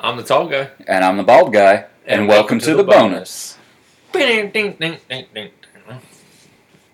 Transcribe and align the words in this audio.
I'm 0.00 0.16
the 0.16 0.22
tall 0.22 0.48
guy. 0.48 0.70
And 0.86 1.04
I'm 1.04 1.16
the 1.16 1.22
bald 1.22 1.52
guy. 1.52 1.86
And, 2.06 2.26
welcome, 2.28 2.58
to, 2.60 2.74
the, 2.74 2.84
bonus. 2.84 3.58
Ding. 4.12 4.50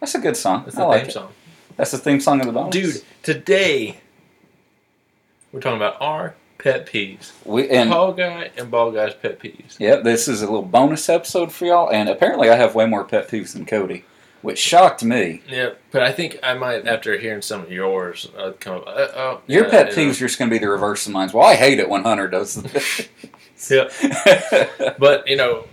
That's 0.00 0.14
a 0.14 0.18
good 0.18 0.36
song. 0.36 0.64
That's 0.64 0.76
the 0.76 0.84
like 0.84 1.02
theme 1.02 1.10
song. 1.10 1.32
That's 1.76 1.90
the 1.92 1.98
theme 1.98 2.20
song 2.20 2.40
of 2.40 2.46
the 2.46 2.52
bonus. 2.52 2.72
Dude, 2.72 3.04
today 3.22 3.98
we're 5.52 5.60
talking 5.60 5.76
about 5.76 5.96
our 6.00 6.34
pet 6.58 6.86
peeves. 6.86 7.32
We, 7.44 7.68
and 7.70 7.90
Tall 7.90 8.12
guy 8.12 8.50
and 8.56 8.70
bald 8.70 8.94
guy's 8.94 9.14
pet 9.14 9.38
peeves. 9.38 9.78
yeah, 9.78 9.96
this 9.96 10.26
is 10.26 10.42
a 10.42 10.46
little 10.46 10.62
bonus 10.62 11.08
episode 11.08 11.52
for 11.52 11.66
y'all. 11.66 11.90
And 11.90 12.08
apparently 12.08 12.50
I 12.50 12.56
have 12.56 12.74
way 12.74 12.86
more 12.86 13.04
pet 13.04 13.28
peeves 13.28 13.52
than 13.52 13.66
Cody, 13.66 14.04
which 14.44 14.58
shocked 14.58 15.02
me. 15.02 15.40
Yeah, 15.48 15.70
but 15.90 16.02
I 16.02 16.12
think 16.12 16.38
I 16.42 16.52
might, 16.52 16.86
after 16.86 17.16
hearing 17.18 17.40
some 17.40 17.62
of 17.62 17.72
yours, 17.72 18.28
uh, 18.36 18.52
come 18.60 18.76
up. 18.76 18.86
Uh, 18.86 19.08
oh, 19.16 19.40
Your 19.46 19.64
yeah, 19.64 19.70
pet 19.70 19.88
yeah. 19.88 19.94
peeves 19.96 20.10
are 20.16 20.26
just 20.28 20.38
going 20.38 20.50
to 20.50 20.54
be 20.54 20.58
the 20.60 20.68
reverse 20.68 21.06
of 21.06 21.12
mine. 21.14 21.30
Well, 21.32 21.46
I 21.46 21.54
hate 21.54 21.78
it 21.78 21.88
when 21.88 22.02
Hunter 22.04 22.28
does 22.28 22.54
this. 22.54 23.08
Yeah, 23.70 23.88
but 24.98 25.26
you 25.26 25.36
know, 25.36 25.64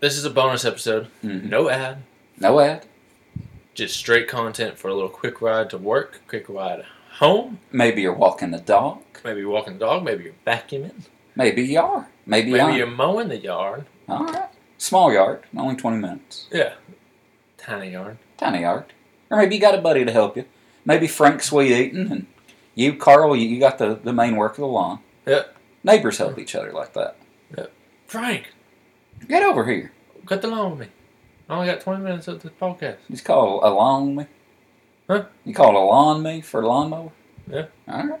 this 0.00 0.16
is 0.16 0.24
a 0.24 0.30
bonus 0.30 0.64
episode. 0.64 1.06
Mhm. 1.22 1.44
No 1.44 1.68
ad, 1.70 1.98
No 2.40 2.58
ad. 2.58 2.84
just 3.74 3.96
straight 3.96 4.26
content 4.26 4.76
for 4.76 4.88
a 4.88 4.94
little 4.94 5.08
quick 5.10 5.40
ride 5.40 5.70
to 5.70 5.78
work, 5.78 6.20
quick 6.26 6.48
ride 6.48 6.84
home. 7.20 7.60
Maybe 7.70 8.02
you're 8.02 8.12
walking 8.14 8.50
the 8.50 8.58
dog. 8.58 9.02
Maybe 9.24 9.40
you're 9.40 9.50
walking 9.50 9.74
the 9.74 9.78
dog. 9.78 10.02
Maybe 10.02 10.24
you're 10.24 10.32
vacuuming. 10.44 11.02
Maybe 11.36 11.62
you 11.62 11.78
are. 11.80 12.08
Maybe, 12.26 12.50
Maybe 12.50 12.72
you 12.72 12.78
you're 12.78 12.86
mowing 12.88 13.28
the 13.28 13.38
yard. 13.38 13.84
All 14.08 14.24
right. 14.24 14.48
Small 14.78 15.12
yard, 15.12 15.42
only 15.56 15.76
20 15.76 15.98
minutes. 15.98 16.48
Yeah, 16.50 16.72
tiny 17.68 17.90
yard. 17.92 18.18
Tiny 18.36 18.60
yard. 18.60 18.84
Or 19.30 19.38
maybe 19.38 19.54
you 19.54 19.60
got 19.60 19.74
a 19.74 19.80
buddy 19.80 20.04
to 20.04 20.12
help 20.12 20.36
you. 20.36 20.44
Maybe 20.84 21.06
Frank's 21.06 21.46
sweet 21.46 21.70
eating, 21.70 22.10
and 22.10 22.26
you, 22.74 22.94
Carl, 22.94 23.36
you, 23.36 23.46
you 23.48 23.60
got 23.60 23.78
the, 23.78 23.94
the 24.02 24.12
main 24.12 24.36
work 24.36 24.52
of 24.52 24.58
the 24.58 24.66
lawn. 24.66 25.00
Yeah. 25.26 25.42
Neighbors 25.84 26.18
help 26.18 26.38
each 26.38 26.54
other 26.54 26.72
like 26.72 26.94
that. 26.94 27.16
Frank, 28.06 28.52
Get 29.28 29.42
over 29.42 29.66
here. 29.66 29.92
cut 30.24 30.40
the 30.40 30.48
lawn 30.48 30.70
with 30.72 30.80
me. 30.80 30.86
I 31.48 31.54
only 31.54 31.66
got 31.66 31.80
20 31.80 32.02
minutes 32.02 32.28
of 32.28 32.42
this 32.42 32.52
podcast. 32.60 32.96
You 33.08 33.18
call 33.18 33.60
a 33.62 33.68
lawn 33.68 34.14
me? 34.16 34.26
Huh? 35.08 35.24
You 35.44 35.52
call 35.54 35.76
a 35.76 35.84
lawn 35.84 36.22
me 36.22 36.40
for 36.40 36.64
lawnmower? 36.64 37.12
Yeah. 37.50 37.66
All 37.86 38.06
right. 38.06 38.20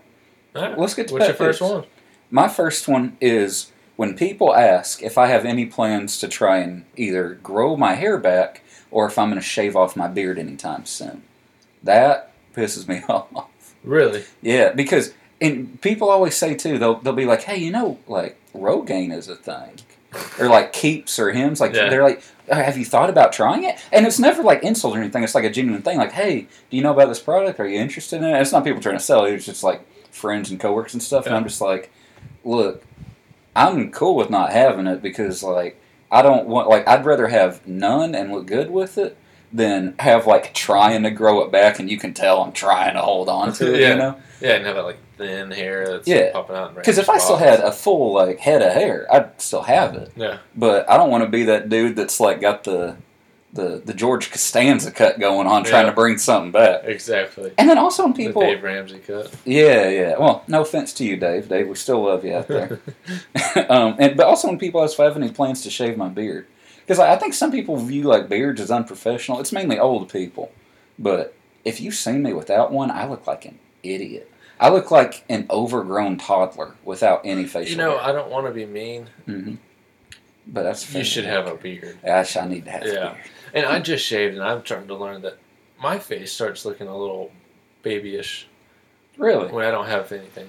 All 0.56 0.62
right. 0.62 0.78
Let's 0.78 0.94
get 0.94 1.08
to 1.08 1.14
What's 1.14 1.26
your 1.26 1.34
first 1.34 1.60
one? 1.62 1.84
My 2.30 2.48
first 2.48 2.86
one 2.88 3.16
is 3.20 3.72
when 3.96 4.14
people 4.16 4.54
ask 4.54 5.02
if 5.02 5.16
I 5.16 5.26
have 5.28 5.44
any 5.46 5.64
plans 5.66 6.18
to 6.20 6.28
try 6.28 6.58
and 6.58 6.84
either 6.96 7.34
grow 7.42 7.76
my 7.76 7.94
hair 7.94 8.18
back 8.18 8.62
or 8.90 9.06
if 9.06 9.18
I'm 9.18 9.28
going 9.28 9.40
to 9.40 9.46
shave 9.46 9.76
off 9.76 9.96
my 9.96 10.08
beard 10.08 10.38
anytime 10.38 10.84
soon. 10.86 11.22
That 11.82 12.32
pisses 12.54 12.88
me 12.88 13.02
off. 13.08 13.74
Really? 13.84 14.24
Yeah, 14.42 14.72
because 14.72 15.12
and 15.40 15.80
people 15.80 16.10
always 16.10 16.34
say 16.36 16.54
too, 16.54 16.78
they'll 16.78 16.96
they'll 16.96 17.12
be 17.12 17.24
like, 17.26 17.42
hey, 17.42 17.56
you 17.58 17.70
know, 17.70 17.98
like 18.08 18.36
Rogaine 18.54 19.12
is 19.12 19.28
a 19.28 19.36
thing, 19.36 19.78
or 20.38 20.48
like 20.48 20.72
Keeps 20.72 21.18
or 21.18 21.30
Hims. 21.30 21.60
Like 21.60 21.74
Yeah. 21.74 21.88
they're 21.88 22.02
like, 22.02 22.22
"Oh, 22.50 22.56
have 22.56 22.76
you 22.76 22.84
thought 22.84 23.08
about 23.08 23.32
trying 23.32 23.62
it? 23.64 23.76
And 23.92 24.04
it's 24.06 24.18
never 24.18 24.42
like 24.42 24.64
insult 24.64 24.96
or 24.96 25.00
anything. 25.00 25.22
It's 25.22 25.34
like 25.36 25.44
a 25.44 25.50
genuine 25.50 25.82
thing. 25.82 25.96
Like, 25.98 26.12
hey, 26.12 26.48
do 26.70 26.76
you 26.76 26.82
know 26.82 26.92
about 26.92 27.08
this 27.08 27.20
product? 27.20 27.60
Are 27.60 27.68
you 27.68 27.78
interested 27.78 28.16
in 28.16 28.24
it? 28.24 28.40
It's 28.40 28.50
not 28.52 28.64
people 28.64 28.80
trying 28.82 28.96
to 28.98 29.04
sell 29.04 29.24
it. 29.26 29.34
It's 29.34 29.46
just 29.46 29.62
like 29.62 29.80
friends 30.10 30.50
and 30.50 30.58
coworkers 30.58 30.94
and 30.94 31.02
stuff. 31.02 31.26
And 31.26 31.36
I'm 31.36 31.44
just 31.44 31.60
like, 31.60 31.92
look, 32.44 32.82
I'm 33.54 33.92
cool 33.92 34.16
with 34.16 34.30
not 34.30 34.50
having 34.50 34.86
it 34.88 35.00
because 35.02 35.44
like 35.44 35.80
I 36.10 36.22
don't 36.22 36.46
want 36.46 36.68
like 36.68 36.86
I'd 36.88 37.04
rather 37.04 37.28
have 37.28 37.66
none 37.66 38.14
and 38.14 38.32
look 38.32 38.46
good 38.46 38.70
with 38.70 38.98
it 38.98 39.16
than 39.52 39.94
have 39.98 40.26
like 40.26 40.52
trying 40.54 41.02
to 41.04 41.10
grow 41.10 41.40
it 41.42 41.50
back 41.50 41.78
and 41.78 41.90
you 41.90 41.98
can 41.98 42.12
tell 42.14 42.42
I'm 42.42 42.52
trying 42.52 42.94
to 42.94 43.00
hold 43.00 43.28
on 43.28 43.52
to 43.54 43.74
it. 43.74 43.80
Yeah. 43.80 43.90
You 43.90 43.96
know. 43.96 44.16
Yeah, 44.40 44.52
and 44.54 44.66
have 44.66 44.76
that 44.76 44.84
like 44.84 44.98
thin 45.16 45.50
hair 45.50 45.86
that's 45.86 46.06
Yeah. 46.06 46.32
popping 46.32 46.54
out. 46.56 46.74
Because 46.76 46.98
if 46.98 47.08
I 47.10 47.18
still 47.18 47.36
had 47.38 47.60
a 47.60 47.72
full 47.72 48.12
like 48.12 48.38
head 48.38 48.62
of 48.62 48.72
hair, 48.72 49.06
I'd 49.12 49.40
still 49.40 49.62
have 49.62 49.94
it. 49.94 50.12
Yeah. 50.16 50.38
But 50.54 50.88
I 50.88 50.96
don't 50.96 51.10
want 51.10 51.24
to 51.24 51.30
be 51.30 51.44
that 51.44 51.68
dude 51.68 51.96
that's 51.96 52.20
like 52.20 52.40
got 52.40 52.64
the 52.64 52.96
the 53.52 53.80
the 53.84 53.94
George 53.94 54.30
Costanza 54.30 54.90
cut 54.90 55.18
going 55.18 55.46
on, 55.46 55.64
trying 55.64 55.86
to 55.86 55.92
bring 55.92 56.18
something 56.18 56.52
back. 56.52 56.84
Exactly. 56.84 57.52
And 57.56 57.68
then 57.68 57.78
also 57.78 58.04
when 58.04 58.14
people, 58.14 58.42
the 58.42 58.48
Dave 58.48 58.62
Ramsey 58.62 58.98
cut. 58.98 59.34
yeah, 59.44 59.88
yeah. 59.88 60.18
Well, 60.18 60.44
no 60.48 60.62
offense 60.62 60.92
to 60.94 61.04
you, 61.04 61.16
Dave. 61.16 61.48
Dave, 61.48 61.68
we 61.68 61.74
still 61.74 62.02
love 62.04 62.24
you 62.24 62.34
out 62.34 62.48
there. 62.48 62.80
um, 63.70 63.96
and 63.98 64.16
but 64.16 64.26
also 64.26 64.48
when 64.48 64.58
people 64.58 64.82
ask 64.82 64.94
if 64.94 65.00
I 65.00 65.04
have 65.04 65.16
any 65.16 65.30
plans 65.30 65.62
to 65.62 65.70
shave 65.70 65.96
my 65.96 66.08
beard, 66.08 66.46
because 66.80 66.98
I 66.98 67.16
think 67.16 67.34
some 67.34 67.50
people 67.50 67.76
view 67.76 68.04
like 68.04 68.28
beards 68.28 68.60
as 68.60 68.70
unprofessional. 68.70 69.40
It's 69.40 69.52
mainly 69.52 69.78
old 69.78 70.12
people, 70.12 70.52
but 70.98 71.34
if 71.64 71.80
you've 71.80 71.94
seen 71.94 72.22
me 72.22 72.32
without 72.32 72.70
one, 72.70 72.90
I 72.90 73.08
look 73.08 73.26
like 73.26 73.44
an 73.46 73.58
idiot. 73.82 74.30
I 74.60 74.70
look 74.70 74.90
like 74.90 75.24
an 75.28 75.46
overgrown 75.50 76.18
toddler 76.18 76.74
without 76.84 77.22
any 77.24 77.44
facial. 77.44 77.70
you 77.70 77.76
know, 77.76 77.96
hair. 77.96 78.08
I 78.08 78.12
don't 78.12 78.30
want 78.30 78.46
to 78.46 78.52
be 78.52 78.66
mean. 78.66 79.08
hmm 79.24 79.54
But 80.46 80.64
that's 80.64 80.92
You 80.92 81.04
should 81.04 81.24
have 81.26 81.46
a 81.46 81.54
beard. 81.54 81.98
Gosh, 82.04 82.36
I 82.36 82.46
need 82.48 82.64
to 82.64 82.70
have. 82.72 82.86
Yeah. 82.86 82.92
Yeah. 82.92 83.16
And 83.52 83.66
I 83.66 83.80
just 83.80 84.04
shaved, 84.04 84.34
and 84.34 84.42
I'm 84.42 84.64
starting 84.64 84.88
to 84.88 84.94
learn 84.94 85.22
that 85.22 85.38
my 85.80 85.98
face 85.98 86.32
starts 86.32 86.64
looking 86.64 86.88
a 86.88 86.96
little 86.96 87.30
babyish 87.82 88.46
Really? 89.16 89.50
when 89.52 89.64
I 89.64 89.70
don't 89.70 89.86
have 89.86 90.10
anything. 90.12 90.48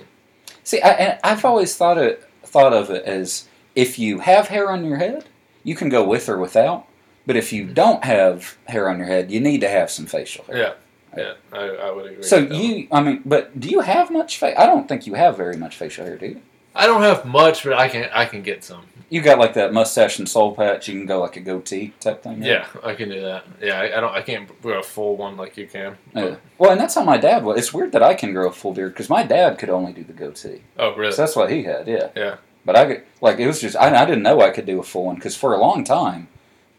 See, 0.64 0.82
I, 0.82 0.90
and 0.92 1.20
I've 1.24 1.46
always 1.46 1.76
thought 1.76 1.98
it 1.98 2.24
thought 2.44 2.74
of 2.74 2.90
it 2.90 3.04
as 3.06 3.48
if 3.76 4.00
you 4.00 4.20
have 4.20 4.48
hair 4.48 4.72
on 4.72 4.84
your 4.86 4.98
head, 4.98 5.26
you 5.64 5.76
can 5.76 5.90
go 5.90 6.04
with 6.04 6.30
or 6.30 6.38
without. 6.38 6.86
But 7.26 7.36
if 7.36 7.54
you 7.54 7.66
don't 7.66 8.04
have 8.04 8.58
hair 8.68 8.90
on 8.90 8.98
your 8.98 9.08
head, 9.08 9.30
you 9.30 9.40
need 9.40 9.62
to 9.62 9.70
have 9.70 9.92
some 9.92 10.06
facial 10.08 10.46
hair. 10.46 10.58
Yeah. 10.58 10.74
Yeah, 11.18 11.34
I, 11.52 11.66
I 11.66 11.92
would 11.92 12.06
agree. 12.12 12.24
So 12.24 12.42
with 12.42 12.50
that 12.50 12.56
one. 12.56 12.64
you, 12.64 12.88
I 12.92 13.02
mean, 13.02 13.22
but 13.26 13.60
do 13.60 13.68
you 13.68 13.80
have 13.80 14.12
much 14.12 14.38
face? 14.38 14.56
I 14.58 14.68
don't 14.68 14.88
think 14.88 15.08
you 15.08 15.16
have 15.16 15.36
very 15.36 15.58
much 15.58 15.76
facial 15.76 16.06
hair, 16.06 16.18
do 16.18 16.28
you? 16.28 16.42
I 16.76 16.86
don't 16.88 17.02
have 17.02 17.26
much, 17.26 17.64
but 17.64 17.74
I 17.74 17.90
can 17.90 18.10
I 18.14 18.26
can 18.26 18.42
get 18.42 18.64
some. 18.64 18.86
You 19.10 19.22
got 19.22 19.40
like 19.40 19.56
that 19.56 19.74
mustache 19.74 20.20
and 20.20 20.30
soul 20.30 20.56
patch. 20.56 20.88
You 20.88 20.94
can 20.94 21.08
go 21.08 21.20
like 21.20 21.36
a 21.36 21.40
goatee 21.40 21.94
type 22.00 22.22
thing. 22.22 22.44
Yeah, 22.44 22.68
I 22.84 22.94
can 22.94 23.10
do 23.10 23.22
that. 23.22 23.44
Yeah, 23.62 23.80
I, 23.80 23.98
I 23.98 24.02
don't. 24.02 24.14
I 24.14 24.22
can't 24.22 24.62
grow 24.62 24.80
a 24.80 24.84
full 24.84 25.18
one 25.18 25.36
like 25.36 25.58
you 25.58 25.68
can. 25.68 25.98
Yeah. 26.16 26.36
Well, 26.60 26.72
and 26.72 26.80
that's 26.80 26.94
how 26.96 27.04
my 27.04 27.18
dad 27.18 27.44
was. 27.44 27.58
It's 27.58 27.74
weird 27.74 27.92
that 27.94 28.04
I 28.04 28.14
can 28.14 28.34
grow 28.34 28.48
a 28.48 28.52
full 28.52 28.74
beard 28.74 28.94
because 28.94 29.10
my 29.10 29.24
dad 29.24 29.58
could 29.58 29.70
only 29.70 29.94
do 29.94 30.04
the 30.04 30.14
goatee. 30.14 30.62
Oh, 30.78 30.96
really? 30.96 31.12
So 31.12 31.24
that's 31.24 31.36
what 31.36 31.52
he 31.52 31.64
had. 31.64 31.88
Yeah. 31.88 32.10
Yeah. 32.16 32.36
But 32.66 32.76
I 32.76 32.86
could 32.86 33.04
like 33.20 33.40
it 33.40 33.48
was 33.48 33.62
just 33.62 33.76
I, 33.76 33.96
I 33.96 34.06
didn't 34.06 34.24
know 34.24 34.42
I 34.42 34.52
could 34.52 34.66
do 34.68 34.80
a 34.80 34.84
full 34.84 35.06
one 35.06 35.16
because 35.16 35.36
for 35.36 35.56
a 35.56 35.60
long 35.60 35.84
time 35.84 36.28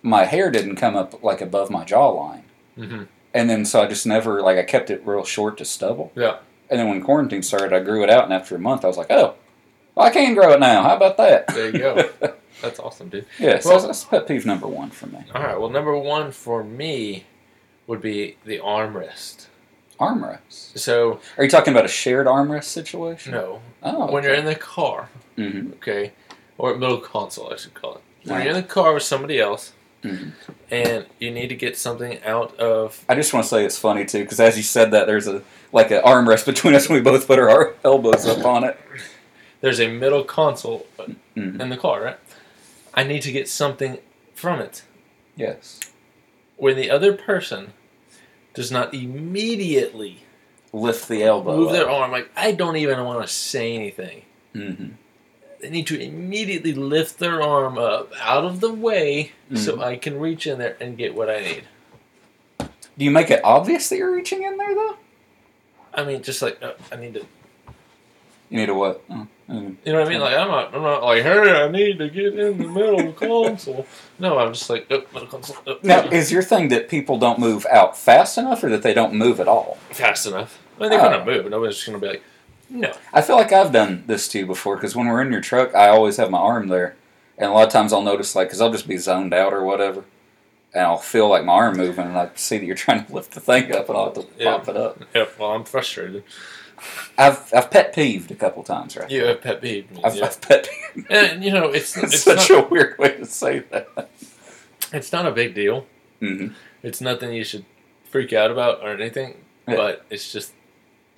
my 0.02 0.24
hair 0.24 0.50
didn't 0.50 0.76
come 0.76 0.94
up 0.96 1.22
like 1.22 1.40
above 1.40 1.70
my 1.70 1.84
jawline, 1.84 2.42
hmm 2.76 3.02
and 3.34 3.48
then 3.48 3.64
so 3.64 3.82
I 3.82 3.86
just 3.86 4.06
never 4.06 4.40
like 4.42 4.58
I 4.58 4.62
kept 4.62 4.90
it 4.90 5.06
real 5.06 5.24
short 5.24 5.58
to 5.58 5.64
stubble. 5.64 6.12
Yeah. 6.14 6.38
And 6.68 6.78
then 6.78 6.88
when 6.88 7.02
quarantine 7.02 7.42
started, 7.42 7.72
I 7.72 7.80
grew 7.80 8.04
it 8.04 8.10
out, 8.10 8.24
and 8.24 8.32
after 8.32 8.54
a 8.54 8.58
month, 8.58 8.84
I 8.84 8.88
was 8.88 8.96
like, 8.96 9.10
oh, 9.10 9.34
well, 10.00 10.08
I 10.08 10.10
can 10.12 10.34
grow 10.34 10.52
it 10.52 10.60
now. 10.60 10.82
How 10.82 10.96
about 10.96 11.16
that? 11.18 11.46
There 11.48 11.66
you 11.66 11.78
go. 11.78 12.10
That's 12.62 12.78
awesome, 12.78 13.08
dude. 13.08 13.26
yeah. 13.38 13.58
So 13.60 13.70
Well- 13.70 13.86
that's 13.86 14.04
pet 14.04 14.26
peeve 14.28 14.44
number 14.44 14.66
one 14.66 14.90
for 14.90 15.06
me. 15.06 15.18
All 15.34 15.42
right. 15.42 15.58
Well, 15.58 15.70
number 15.70 15.96
one 15.96 16.30
for 16.32 16.62
me 16.62 17.24
would 17.86 18.02
be 18.02 18.36
the 18.44 18.58
armrest. 18.58 19.46
Armrest. 19.98 20.78
So 20.78 21.20
Are 21.38 21.44
you 21.44 21.50
talking 21.50 21.72
about 21.72 21.84
a 21.84 21.88
shared 21.88 22.26
armrest 22.26 22.64
situation? 22.64 23.32
no, 23.32 23.60
Oh. 23.82 24.10
when 24.12 24.24
you're 24.24 24.34
in 24.34 24.44
the 24.44 24.54
car, 24.54 25.08
mm-hmm. 25.38 25.72
okay, 25.74 26.12
or 26.58 26.74
middle 26.76 26.98
console, 26.98 27.52
I 27.52 27.56
should 27.56 27.74
call 27.74 27.96
it. 27.96 28.00
When 28.24 28.36
Right. 28.36 28.44
you're 28.46 28.54
in 28.54 28.60
the 28.60 28.66
car 28.68 28.92
with 28.94 29.02
somebody 29.02 29.40
else, 29.40 29.72
Mhm. 30.04 30.32
and 30.70 31.06
you 31.18 31.30
need 31.30 31.48
to 31.48 31.54
get 31.54 31.76
something 31.76 32.18
out 32.24 32.58
of 32.58 33.04
I 33.08 33.14
just 33.14 33.34
want 33.34 33.44
to 33.44 33.48
say 33.50 33.64
it's 33.66 33.78
funny 33.78 34.04
too 34.06 34.20
because 34.22 34.40
as 34.40 34.56
you 34.56 34.62
said 34.62 34.90
that, 34.92 35.06
there's 35.06 35.26
a 35.26 35.42
like 35.72 35.90
an 35.90 36.02
armrest 36.02 36.46
between 36.46 36.74
us, 36.74 36.86
and 36.86 36.94
we 36.94 37.00
both 37.02 37.26
put 37.26 37.38
our 37.38 37.74
elbows 37.84 38.26
up 38.26 38.44
on 38.46 38.64
it. 38.64 38.78
There's 39.60 39.80
a 39.80 39.88
middle 39.88 40.24
console 40.24 40.86
Mhm. 41.36 41.60
in 41.60 41.68
the 41.68 41.76
car, 41.76 42.02
right? 42.02 42.18
I 42.94 43.04
need 43.04 43.22
to 43.22 43.32
get 43.32 43.48
something 43.48 43.98
from 44.34 44.60
it. 44.60 44.82
Yes. 45.36 45.80
When 46.56 46.76
the 46.76 46.90
other 46.90 47.12
person 47.14 47.72
does 48.54 48.70
not 48.70 48.92
immediately 48.94 50.24
Lift 50.72 51.08
the 51.08 51.22
elbow. 51.22 51.56
move 51.56 51.72
their 51.72 51.88
arm, 51.88 52.10
like 52.10 52.30
I 52.36 52.52
don't 52.52 52.76
even 52.76 53.04
want 53.04 53.26
to 53.26 53.32
say 53.32 53.74
anything. 53.74 54.22
Mhm. 54.54 54.92
They 55.60 55.70
need 55.70 55.86
to 55.88 56.00
immediately 56.00 56.72
lift 56.72 57.18
their 57.18 57.42
arm 57.42 57.76
up 57.78 58.12
out 58.20 58.44
of 58.44 58.60
the 58.60 58.72
way 58.72 59.32
so 59.54 59.76
Mhm. 59.76 59.82
I 59.84 59.96
can 59.96 60.18
reach 60.18 60.46
in 60.46 60.58
there 60.58 60.76
and 60.80 60.96
get 60.96 61.14
what 61.14 61.28
I 61.30 61.40
need. 61.40 61.64
Do 62.98 63.04
you 63.04 63.10
make 63.10 63.30
it 63.30 63.40
obvious 63.44 63.88
that 63.88 63.96
you're 63.96 64.10
reaching 64.14 64.42
in 64.42 64.56
there 64.58 64.74
though? 64.74 64.96
I 65.94 66.04
mean, 66.04 66.22
just 66.22 66.40
like 66.42 66.62
uh, 66.62 66.72
I 66.92 66.96
need 66.96 67.14
to, 67.14 67.20
You 68.48 68.58
need 68.58 68.68
a 68.68 68.74
what? 68.74 69.02
Oh, 69.10 69.26
mm. 69.50 69.76
you 69.84 69.92
know 69.92 69.98
what 70.00 70.08
I 70.08 70.10
mean? 70.10 70.20
Like 70.20 70.36
I'm 70.36 70.48
not, 70.48 70.74
I'm 70.74 70.82
not 70.82 71.02
like, 71.02 71.22
hey, 71.22 71.62
I 71.64 71.68
need 71.68 71.98
to 71.98 72.08
get 72.08 72.38
in 72.38 72.58
the 72.58 72.68
middle 72.68 73.00
of 73.00 73.06
the 73.06 73.12
console. 73.26 73.86
No, 74.18 74.38
I'm 74.38 74.52
just 74.52 74.70
like, 74.70 74.86
oh, 74.90 75.02
middle 75.12 75.28
console. 75.28 75.56
Oh, 75.66 75.78
Now, 75.82 76.02
is 76.08 76.30
your 76.30 76.42
thing 76.42 76.68
that 76.68 76.88
people 76.88 77.18
don't 77.18 77.38
move 77.38 77.66
out 77.70 77.96
fast 77.96 78.38
enough, 78.38 78.62
or 78.64 78.68
that 78.70 78.82
they 78.82 78.94
don't 78.94 79.14
move 79.14 79.40
at 79.40 79.48
all? 79.48 79.78
fast 79.90 80.26
enough. 80.26 80.58
I 80.78 80.82
mean, 80.82 80.90
they're 80.90 81.00
Oh. 81.00 81.10
gonna 81.10 81.24
move. 81.24 81.50
Nobody's 81.50 81.76
just 81.76 81.86
gonna 81.86 81.98
be 81.98 82.06
like, 82.08 82.22
no. 82.68 82.92
I 83.12 83.20
feel 83.22 83.36
like 83.36 83.52
I've 83.52 83.72
done 83.72 84.04
this 84.06 84.28
to 84.28 84.38
you 84.38 84.46
before 84.46 84.76
because 84.76 84.94
when 84.94 85.08
we're 85.08 85.22
in 85.22 85.32
your 85.32 85.40
truck, 85.40 85.74
I 85.74 85.88
always 85.88 86.16
have 86.18 86.30
my 86.30 86.38
arm 86.38 86.68
there, 86.68 86.94
and 87.36 87.50
a 87.50 87.52
lot 87.52 87.66
of 87.66 87.72
times 87.72 87.92
I'll 87.92 88.02
notice 88.02 88.36
like 88.36 88.48
because 88.48 88.60
I'll 88.60 88.70
just 88.72 88.86
be 88.86 88.96
zoned 88.96 89.34
out 89.34 89.52
or 89.52 89.64
whatever, 89.64 90.04
and 90.72 90.84
I'll 90.84 90.96
feel 90.98 91.28
like 91.28 91.44
my 91.44 91.52
arm 91.54 91.76
moving, 91.76 92.06
and 92.06 92.16
I 92.16 92.30
see 92.36 92.58
that 92.58 92.64
you're 92.64 92.76
trying 92.76 93.04
to 93.04 93.12
lift 93.12 93.32
the 93.32 93.40
thing 93.40 93.74
up, 93.74 93.88
and 93.88 93.98
I'll 93.98 94.04
have 94.06 94.14
to 94.14 94.26
Yeah. 94.38 94.52
pop 94.58 94.68
it 94.68 94.76
up. 94.76 95.02
Yep. 95.14 95.38
Well, 95.38 95.50
I'm 95.50 95.64
frustrated. 95.64 96.22
I've 97.18 97.52
I've 97.54 97.70
pet 97.70 97.94
peeved 97.94 98.30
a 98.30 98.34
couple 98.34 98.62
times, 98.62 98.96
right? 98.96 99.10
You 99.10 99.24
have 99.26 99.40
pet 99.40 99.60
peeve. 99.60 99.90
me, 99.90 100.00
I've, 100.02 100.14
yeah. 100.16 100.24
I've 100.26 100.40
pet 100.40 100.68
peeved. 100.94 101.10
And 101.10 101.44
you 101.44 101.52
know, 101.52 101.66
it's 101.68 101.96
It's 101.96 102.22
such 102.22 102.50
not, 102.50 102.64
a 102.64 102.68
weird 102.68 102.98
way 102.98 103.16
to 103.16 103.26
say 103.26 103.60
that. 103.70 104.08
it's 104.92 105.12
not 105.12 105.26
a 105.26 105.30
big 105.32 105.54
deal. 105.54 105.86
hmm 106.20 106.48
It's 106.82 107.00
nothing 107.00 107.32
you 107.32 107.44
should 107.44 107.64
freak 108.10 108.32
out 108.32 108.50
about 108.50 108.82
or 108.82 108.90
anything. 108.94 109.36
Yeah. 109.68 109.76
But 109.76 110.06
it's 110.10 110.32
just 110.32 110.52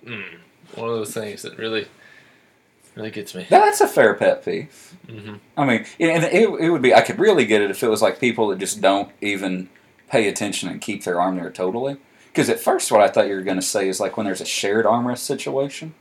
mm, 0.04 0.24
one 0.74 0.88
of 0.88 0.94
those 0.96 1.14
things 1.14 1.42
that 1.42 1.56
really, 1.58 1.86
really 2.94 3.10
gets 3.10 3.34
me. 3.34 3.46
That's 3.48 3.80
a 3.80 3.88
fair 3.88 4.14
pet 4.14 4.44
peeve. 4.44 4.94
hmm 5.08 5.34
I 5.56 5.64
mean, 5.64 5.86
and 6.00 6.24
it, 6.24 6.48
it 6.60 6.70
would 6.70 6.82
be. 6.82 6.94
I 6.94 7.00
could 7.02 7.18
really 7.18 7.44
get 7.46 7.62
it 7.62 7.70
if 7.70 7.82
it 7.82 7.88
was 7.88 8.02
like 8.02 8.18
people 8.20 8.48
that 8.48 8.58
just 8.58 8.80
don't 8.80 9.10
even 9.20 9.68
pay 10.10 10.28
attention 10.28 10.68
and 10.68 10.80
keep 10.80 11.04
their 11.04 11.20
arm 11.20 11.36
there 11.36 11.50
totally. 11.50 11.96
Because 12.32 12.48
at 12.48 12.58
first, 12.60 12.90
what 12.90 13.00
I 13.02 13.08
thought 13.08 13.28
you 13.28 13.34
were 13.34 13.42
going 13.42 13.56
to 13.58 13.62
say 13.62 13.88
is 13.88 14.00
like 14.00 14.16
when 14.16 14.24
there's 14.26 14.40
a 14.40 14.46
shared 14.46 14.86
armrest 14.86 15.18
situation, 15.18 15.94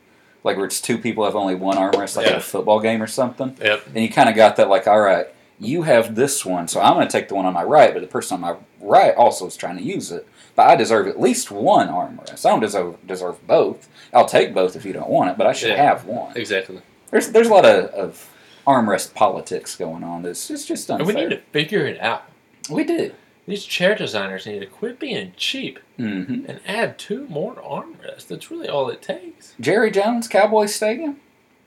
like 0.44 0.56
where 0.56 0.66
it's 0.66 0.80
two 0.80 0.98
people 0.98 1.25
have 1.25 1.36
only 1.36 1.56
one 1.56 1.78
armrest, 1.78 2.16
like 2.16 2.28
at 2.28 2.38
a 2.38 2.39
football 2.42 2.80
game 2.80 3.01
or 3.04 3.07
something. 3.07 3.57
Yep. 3.62 3.88
And 3.88 3.98
you 4.04 4.10
kind 4.10 4.30
of 4.30 4.36
got 4.36 4.56
that 4.56 4.69
like, 4.69 4.88
all 4.88 5.01
right, 5.01 5.28
you 5.60 5.83
have 5.83 6.16
this 6.16 6.45
one, 6.45 6.68
so 6.68 6.80
I'm 6.81 6.94
going 6.95 7.06
to 7.07 7.12
take 7.12 7.28
the 7.28 7.36
one 7.36 7.45
on 7.45 7.54
my 7.54 7.63
right, 7.63 7.94
but 7.94 8.00
the 8.00 8.07
person 8.07 8.36
on 8.36 8.42
my 8.42 8.56
right 8.80 9.13
also 9.13 9.45
is 9.45 9.56
trying 9.56 9.78
to 9.78 9.83
use 9.83 10.12
it. 10.12 10.28
But 10.56 10.68
I 10.68 10.75
deserve 10.75 11.07
at 11.07 11.19
least 11.19 11.51
one 11.51 11.88
armrest. 11.89 12.45
I 12.45 12.50
don't 12.50 12.60
deserve 12.62 12.95
deserve 13.06 13.45
both. 13.45 13.88
I'll 14.13 14.25
take 14.25 14.54
both 14.54 14.75
if 14.75 14.86
you 14.86 14.94
don't 14.94 15.10
want 15.10 15.30
it, 15.31 15.38
but 15.38 15.48
I 15.48 15.54
should 15.54 15.69
Yeah. 15.69 15.84
have 15.84 16.06
one. 16.06 16.36
Exactly. 16.36 16.81
There's 17.12 17.30
there's 17.30 17.48
a 17.48 17.51
lot 17.54 17.66
of, 17.66 17.86
of 17.92 18.30
armrest 18.66 19.13
politics 19.13 19.75
going 19.75 20.04
on. 20.04 20.24
That's 20.24 20.50
it's 20.50 20.66
just 20.66 20.89
And 20.89 21.06
we 21.06 21.13
need 21.13 21.30
to 21.30 21.42
figure 21.51 21.86
it 21.86 22.00
out. 22.01 22.24
We 22.69 22.84
do. 22.84 23.12
These 23.51 23.65
chair 23.65 23.95
designers 23.95 24.45
need 24.45 24.59
to 24.59 24.65
quit 24.65 24.98
being 24.98 25.33
cheap 25.36 25.80
hmm 25.98 26.45
and 26.48 26.62
add 26.65 26.98
two 26.98 27.27
more 27.27 27.56
armrests. 27.56 28.25
That's 28.25 28.50
really 28.50 28.69
all 28.69 28.89
it 28.89 29.01
takes. 29.01 29.56
Jerry 29.59 29.92
Jones, 29.92 30.30
Cowboy 30.30 30.68
Stadium. 30.68 31.18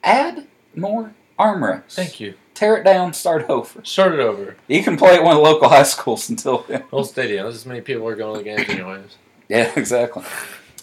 Add 0.02 0.46
more 0.74 1.12
armrests. 1.38 1.92
Thank 1.92 2.20
you. 2.20 2.36
Tear 2.54 2.78
it 2.78 2.84
down, 2.84 3.12
start 3.12 3.50
over. 3.50 3.84
Start 3.84 4.14
it 4.14 4.20
over. 4.20 4.56
You 4.66 4.82
can 4.82 4.96
play 4.96 5.14
at 5.14 5.22
one 5.22 5.36
of 5.36 5.42
the 5.42 5.42
local 5.42 5.68
high 5.68 5.82
schools 5.82 6.30
until 6.30 6.64
then. 6.66 6.84
Whole 6.90 7.04
stadium. 7.04 7.46
As 7.46 7.66
many 7.66 7.82
people 7.82 8.08
are 8.08 8.16
going 8.16 8.38
to 8.38 8.42
the 8.42 8.56
games 8.56 8.70
anyways. 8.70 9.18
Yeah, 9.50 9.70
exactly. 9.76 10.24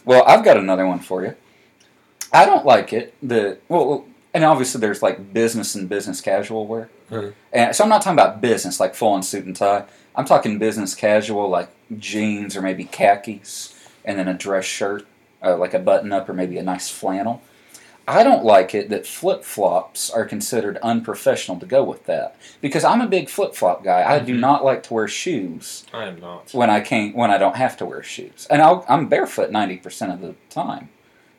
Well, 0.05 0.23
I've 0.27 0.45
got 0.45 0.57
another 0.57 0.85
one 0.85 0.99
for 0.99 1.23
you. 1.23 1.33
I 2.31 2.45
don't 2.45 2.63
like 2.63 2.93
it. 2.93 3.15
The 3.23 3.57
well, 3.69 4.05
and 4.35 4.43
obviously 4.43 4.79
there's 4.79 5.01
like 5.01 5.33
business 5.33 5.73
and 5.73 5.89
business 5.89 6.21
casual 6.21 6.67
wear. 6.67 6.89
And 7.53 7.75
so 7.75 7.83
I'm 7.83 7.89
not 7.89 8.01
talking 8.01 8.19
about 8.19 8.41
business 8.41 8.79
like 8.79 8.95
full 8.95 9.13
on 9.13 9.23
suit 9.23 9.45
and 9.45 9.55
tie. 9.55 9.85
I'm 10.15 10.25
talking 10.25 10.57
business 10.59 10.95
casual 10.95 11.49
like 11.49 11.69
jeans 11.97 12.55
or 12.55 12.61
maybe 12.61 12.83
khakis 12.85 13.73
and 14.05 14.17
then 14.17 14.27
a 14.27 14.33
dress 14.33 14.65
shirt, 14.65 15.05
uh, 15.43 15.57
like 15.57 15.73
a 15.73 15.79
button 15.79 16.11
up 16.11 16.27
or 16.29 16.33
maybe 16.33 16.57
a 16.57 16.63
nice 16.63 16.89
flannel. 16.89 17.41
I 18.07 18.23
don't 18.23 18.43
like 18.43 18.73
it 18.73 18.89
that 18.89 19.05
flip 19.05 19.43
flops 19.43 20.09
are 20.09 20.25
considered 20.25 20.77
unprofessional 20.81 21.59
to 21.59 21.65
go 21.67 21.83
with 21.83 22.05
that 22.07 22.35
because 22.59 22.83
I'm 22.83 22.99
a 22.99 23.07
big 23.07 23.29
flip 23.29 23.53
flop 23.55 23.83
guy. 23.83 24.03
I 24.03 24.19
do 24.19 24.35
Mhm. 24.35 24.39
not 24.39 24.65
like 24.65 24.81
to 24.83 24.93
wear 24.95 25.07
shoes 25.07 25.85
I 25.93 26.05
am 26.07 26.19
not. 26.19 26.49
when 26.51 26.69
I 26.69 26.79
can't 26.81 27.15
when 27.15 27.29
I 27.29 27.37
don't 27.37 27.55
have 27.57 27.77
to 27.77 27.85
wear 27.85 28.01
shoes, 28.03 28.47
and 28.49 28.61
I'll, 28.61 28.83
I'm 28.89 29.07
barefoot 29.07 29.51
ninety 29.51 29.77
percent 29.77 30.11
of 30.11 30.19
the 30.21 30.33
time. 30.49 30.89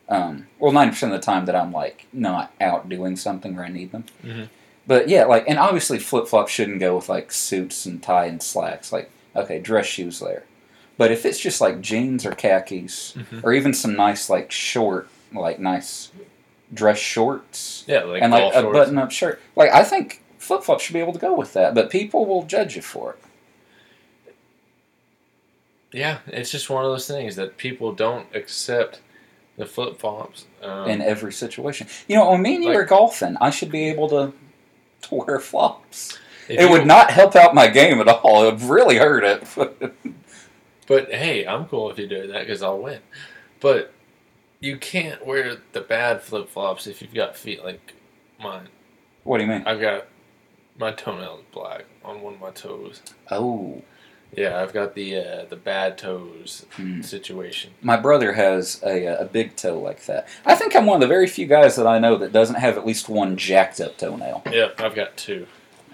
Um, 0.07 0.47
well, 0.57 0.71
ninety 0.71 0.91
percent 0.91 1.13
of 1.13 1.19
the 1.19 1.25
time 1.25 1.45
that 1.45 1.55
I'm 1.55 1.71
like 1.73 2.07
not 2.13 2.53
out 2.61 2.87
doing 2.87 3.17
something 3.17 3.55
where 3.55 3.65
I 3.65 3.69
need 3.69 3.91
them. 3.91 4.05
Mhm. 4.23 4.47
But 4.85 5.07
yeah, 5.09 5.25
like 5.25 5.45
and 5.47 5.57
obviously 5.59 5.97
flip 5.99 6.27
flops 6.27 6.51
shouldn't 6.51 6.79
go 6.79 6.95
with 6.97 7.09
like 7.09 7.31
suits 7.31 7.85
and 7.85 8.01
tie 8.03 8.25
and 8.25 8.41
slacks. 8.43 8.91
Like 8.91 9.09
okay, 9.35 9.59
dress 9.59 9.85
shoes 9.85 10.19
there. 10.19 10.43
But 10.97 11.11
if 11.11 11.25
it's 11.25 11.39
just 11.39 11.61
like 11.61 11.81
jeans 11.81 12.25
or 12.25 12.31
khakis 12.31 13.13
Mhm. 13.17 13.43
or 13.43 13.53
even 13.53 13.73
some 13.73 13.95
nice 13.95 14.29
like 14.29 14.51
short 14.51 15.07
like 15.33 15.59
nice 15.59 16.11
dress 16.73 16.99
shorts 16.99 17.83
Yeah, 17.87 18.03
like 18.03 18.21
and 18.21 18.31
like 18.31 18.53
a 18.53 18.63
button 18.63 18.97
up 18.97 19.11
shirt, 19.11 19.41
like 19.55 19.71
I 19.71 19.83
think 19.83 20.21
flip 20.37 20.63
flops 20.63 20.83
should 20.83 20.93
be 20.93 20.99
able 20.99 21.13
to 21.13 21.19
go 21.19 21.33
with 21.33 21.53
that. 21.53 21.73
But 21.73 21.89
people 21.89 22.25
will 22.25 22.43
judge 22.43 22.75
you 22.75 22.81
for 22.81 23.11
it. 23.13 23.19
Yeah, 25.91 26.19
it's 26.27 26.51
just 26.51 26.69
one 26.69 26.83
of 26.83 26.91
those 26.91 27.07
things 27.07 27.35
that 27.35 27.57
people 27.57 27.91
don't 27.93 28.25
accept 28.35 28.99
the 29.57 29.65
flip 29.65 29.99
flops. 29.99 30.45
Um, 30.63 30.89
in 30.89 31.01
every 31.01 31.31
situation. 31.31 31.87
You 32.07 32.15
know, 32.15 32.31
when 32.31 32.41
me 32.41 32.55
and 32.55 32.63
you 32.63 32.69
Like- 32.71 32.79
are 32.79 32.85
golfing, 32.85 33.37
I 33.39 33.49
should 33.51 33.71
be 33.71 33.89
able 33.89 34.09
to 34.09 34.33
to 35.09 35.15
wear 35.15 35.39
flops. 35.39 36.17
if 36.49 36.59
It 36.59 36.69
would 36.69 36.87
not 36.87 37.11
help 37.11 37.35
out 37.35 37.55
my 37.55 37.67
game 37.67 37.99
at 37.99 38.07
all. 38.07 38.47
It 38.47 38.53
would 38.53 38.61
really 38.63 38.97
hurt 38.97 39.23
it. 39.23 39.93
But 40.87 41.13
hey, 41.13 41.45
I'm 41.47 41.65
cool 41.65 41.89
if 41.89 41.97
you 41.97 42.07
do 42.07 42.27
that 42.27 42.41
because 42.41 42.61
I'll 42.61 42.79
win. 42.79 42.99
But 43.59 43.93
you 44.59 44.77
can't 44.77 45.25
wear 45.25 45.57
the 45.71 45.81
bad 45.81 46.21
flip 46.21 46.49
flops 46.49 46.87
if 46.87 47.01
you've 47.01 47.13
got 47.13 47.37
feet 47.37 47.63
like 47.63 47.93
mine. 48.39 48.67
what 49.23 49.37
do 49.37 49.43
you 49.43 49.49
mean? 49.49 49.63
I've 49.65 49.79
got 49.79 50.07
my 50.77 50.91
toenails 50.91 51.43
black 51.51 51.85
on 52.03 52.21
one 52.21 52.35
of 52.35 52.39
my 52.39 52.51
toes. 52.51 53.01
Oh, 53.31 53.81
Yeah, 54.35 54.61
I've 54.61 54.73
got 54.73 54.95
the 54.95 55.17
uh, 55.17 55.45
the 55.49 55.55
bad 55.55 55.97
toes 55.97 56.65
Hmm. 56.75 57.01
situation. 57.01 57.71
my 57.81 57.97
brother 57.97 58.33
has 58.33 58.81
a, 58.85 59.05
a 59.05 59.25
big 59.25 59.55
toe 59.55 59.79
like 59.79 60.05
that. 60.05 60.27
I 60.45 60.55
think 60.55 60.75
I'm 60.75 60.85
one 60.85 60.95
of 60.95 61.01
the 61.01 61.07
very 61.07 61.27
few 61.27 61.45
guys 61.45 61.75
that 61.75 61.87
I 61.87 61.99
know 61.99 62.15
that 62.17 62.31
doesn't 62.33 62.55
have 62.55 62.77
at 62.77 62.85
least 62.85 63.09
one 63.09 63.37
jacked 63.37 63.79
up 63.79 63.97
toenail. 63.97 64.43
Yeah, 64.51 64.69
I've 64.79 64.95
got 64.95 65.15
two. 65.17 65.47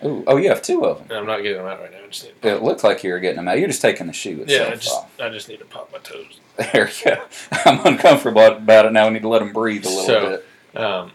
Ooh, 0.06 0.24
oh, 0.28 0.38
you 0.38 0.48
have 0.48 0.62
two 0.62 0.86
of 0.86 1.06
them. 1.08 1.18
I'm 1.18 1.26
not 1.28 1.42
getting 1.44 1.58
them 1.58 1.68
out 1.68 1.82
right 1.82 1.92
now. 1.92 1.98
I 2.04 2.08
just 2.08 2.24
need 2.24 2.34
It 2.50 2.64
looks 2.64 2.86
like 2.86 3.04
you're 3.04 3.20
getting 3.20 3.36
them 3.36 3.50
out. 3.50 3.60
You're 3.60 3.68
just 3.68 3.82
taking 3.82 4.08
the 4.08 4.14
shoe 4.14 4.46
yeah, 4.48 4.64
itself 4.64 4.72
I 4.72 4.76
just 4.76 4.96
off. 4.96 5.20
I 5.20 5.30
just 5.30 5.50
need 5.50 5.60
to 5.60 5.66
pop 5.66 5.92
my 5.92 5.98
toes. 6.00 6.40
There 6.72 6.88
you 6.90 7.06
go. 7.12 7.24
I'm 7.66 7.86
uncomfortable 7.86 8.46
about 8.46 8.86
it 8.86 8.94
now. 8.94 9.08
I 9.08 9.10
need 9.10 9.24
to 9.24 9.28
let 9.28 9.40
them 9.40 9.52
breathe 9.52 9.86
a 9.86 9.90
little 9.90 10.06
So- 10.06 10.42
bit. 10.74 10.82
Um, 10.82 11.12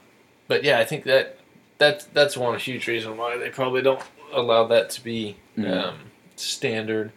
but 0.48 0.64
yeah, 0.64 0.78
I 0.80 0.84
think 0.84 1.04
that 1.04 1.38
that's 1.78 2.04
that's 2.06 2.36
one 2.36 2.58
huge 2.58 2.86
reason 2.86 3.16
why 3.16 3.38
they 3.38 3.48
probably 3.48 3.80
don't 3.80 4.02
allow 4.34 4.64
that 4.66 4.90
to 4.90 5.02
be 5.02 5.36
Mhm. 5.56 5.82
um, 5.88 5.98
standard. 6.36 7.12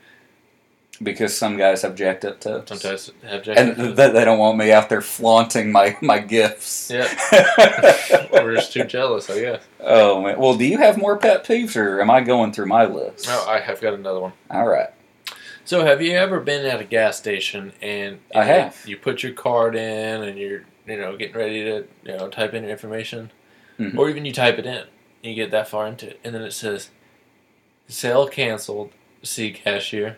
Because 1.01 1.37
some 1.37 1.57
guys 1.57 1.83
have 1.83 1.93
jacked 1.93 2.25
up 2.25 2.39
toes. 2.39 2.63
Sometimes 2.67 3.11
have 3.21 3.33
and 3.47 3.75
jacket. 3.75 3.95
th- 3.95 4.13
they 4.13 4.25
don't 4.25 4.39
want 4.39 4.57
me 4.57 4.71
out 4.71 4.89
there 4.89 5.01
flaunting 5.01 5.71
my 5.71 5.95
my 6.01 6.17
gifts. 6.17 6.89
Yeah. 6.89 7.07
We're 8.31 8.55
just 8.55 8.73
too 8.73 8.83
jealous, 8.83 9.29
I 9.29 9.39
guess. 9.41 9.63
oh 9.79 10.23
man. 10.23 10.39
Well, 10.39 10.55
do 10.57 10.65
you 10.65 10.79
have 10.79 10.97
more 10.97 11.15
pet 11.17 11.43
peeves, 11.45 11.75
or 11.75 12.01
am 12.01 12.09
I 12.09 12.21
going 12.21 12.51
through 12.51 12.65
my 12.65 12.85
list? 12.85 13.27
Oh, 13.29 13.45
I 13.47 13.59
have 13.59 13.79
got 13.79 13.93
another 13.93 14.19
one. 14.21 14.33
All 14.49 14.67
right. 14.67 14.89
So, 15.65 15.85
have 15.85 16.01
you 16.01 16.13
ever 16.13 16.39
been 16.39 16.65
at 16.65 16.79
a 16.81 16.85
gas 16.85 17.15
station 17.17 17.73
and 17.79 18.17
I 18.33 18.39
you 18.39 18.45
have. 18.53 18.83
You 18.87 18.97
put 18.97 19.21
your 19.21 19.33
card 19.33 19.75
in 19.75 20.23
and 20.23 20.39
you're 20.39 20.63
you 20.87 20.97
know 20.97 21.15
getting 21.15 21.35
ready 21.35 21.63
to 21.65 21.85
you 22.05 22.17
know 22.17 22.27
type 22.27 22.55
in 22.55 22.63
your 22.63 22.71
information, 22.71 23.29
Mhm. 23.79 23.95
or 23.99 24.09
even 24.09 24.25
you 24.25 24.33
type 24.33 24.57
it 24.57 24.65
in. 24.65 24.77
and 24.77 24.87
You 25.21 25.35
get 25.35 25.51
that 25.51 25.67
far 25.67 25.85
into 25.85 26.07
it, 26.09 26.19
and 26.23 26.33
then 26.33 26.41
it 26.41 26.53
says, 26.53 26.89
"Sale 27.87 28.29
canceled. 28.29 28.93
See 29.23 29.51
cashier." 29.51 30.17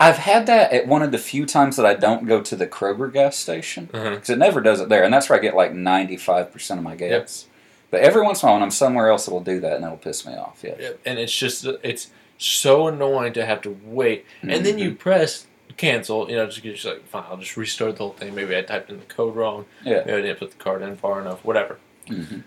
I've 0.00 0.18
had 0.18 0.46
that 0.46 0.72
at 0.72 0.86
one 0.86 1.02
of 1.02 1.10
the 1.10 1.18
few 1.18 1.44
times 1.44 1.76
that 1.76 1.84
I 1.84 1.94
don't 1.94 2.24
go 2.26 2.40
to 2.40 2.54
the 2.54 2.68
Kroger 2.68 3.12
gas 3.12 3.36
station 3.36 3.88
Uh-huh. 3.92 4.10
because 4.10 4.30
it 4.30 4.38
never 4.38 4.60
does 4.60 4.80
it 4.80 4.88
there, 4.88 5.02
and 5.02 5.12
that's 5.12 5.28
where 5.28 5.36
I 5.38 5.42
get 5.42 5.56
like 5.56 5.72
ninety 5.72 6.16
five 6.16 6.52
percent 6.52 6.78
of 6.78 6.84
my 6.84 6.94
gas. 6.94 7.10
Yep. 7.46 7.54
But 7.90 8.00
every 8.02 8.22
once 8.22 8.42
in 8.42 8.46
a 8.46 8.52
while, 8.52 8.56
when 8.60 8.62
I'm 8.62 8.70
somewhere 8.70 9.08
else, 9.08 9.26
it'll 9.26 9.40
do 9.40 9.58
that, 9.60 9.76
and 9.76 9.84
it'll 9.84 9.96
piss 9.96 10.24
me 10.26 10.34
off. 10.36 10.60
Yeah. 10.62 10.74
Yep. 10.78 11.00
And 11.04 11.18
it's 11.18 11.36
just 11.36 11.64
it's 11.82 12.10
so 12.38 12.86
annoying 12.86 13.32
to 13.32 13.44
have 13.44 13.60
to 13.62 13.76
wait, 13.84 14.24
and 14.42 14.64
then 14.64 14.78
you 14.78 14.94
press 14.94 15.46
cancel. 15.76 16.30
You 16.30 16.36
know, 16.36 16.46
just, 16.46 16.62
just 16.62 16.84
like 16.84 17.04
fine, 17.08 17.24
I'll 17.28 17.36
just 17.38 17.56
restart 17.56 17.96
the 17.96 18.04
whole 18.04 18.12
thing. 18.12 18.34
Maybe 18.36 18.56
I 18.56 18.62
typed 18.62 18.90
in 18.90 19.00
the 19.00 19.04
code 19.06 19.34
wrong. 19.34 19.64
Yeah. 19.84 20.02
Maybe 20.06 20.12
I 20.12 20.20
didn't 20.22 20.38
put 20.38 20.50
the 20.52 20.58
card 20.58 20.82
in 20.82 20.96
far 20.96 21.20
enough. 21.20 21.44
Whatever. 21.44 21.78
hmm 22.06 22.40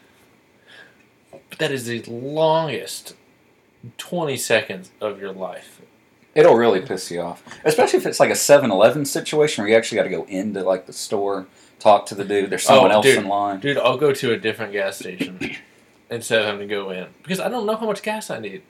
But 1.32 1.60
that 1.60 1.72
is 1.72 1.86
the 1.86 2.02
longest 2.04 3.16
twenty 3.98 4.38
seconds 4.38 4.92
of 5.02 5.20
your 5.20 5.32
life. 5.32 5.82
It'll 6.34 6.56
really 6.56 6.80
piss 6.82 7.12
you 7.12 7.20
off, 7.22 7.44
especially 7.66 8.00
if 8.00 8.06
it's 8.06 8.20
like 8.20 8.30
a 8.30 8.34
7-Eleven 8.34 9.04
situation 9.04 9.62
where 9.64 9.70
you 9.70 9.76
actually 9.78 9.98
got 9.98 10.04
to 10.04 10.10
go 10.10 10.24
into 10.30 10.64
like 10.64 10.86
the 10.86 10.94
store, 10.94 11.46
talk 11.78 12.06
to 12.06 12.16
the 12.16 12.24
dude. 12.24 12.50
There's 12.50 12.64
someone 12.64 12.90
Oh, 12.92 12.96
else 12.96 13.06
dude. 13.06 13.18
in 13.18 13.28
line. 13.28 13.60
Dude, 13.60 13.78
I'll 13.78 13.98
go 13.98 14.14
to 14.14 14.32
a 14.32 14.38
different 14.38 14.72
gas 14.72 14.98
station 14.98 15.38
instead 16.10 16.40
of 16.40 16.46
having 16.46 16.62
to 16.70 16.74
go 16.74 16.90
in 16.92 17.08
because 17.22 17.42
I 17.42 17.50
don't 17.50 17.66
know 17.66 17.76
how 17.76 17.86
much 17.86 18.02
gas 18.02 18.30
I 18.30 18.40
need. 18.40 18.62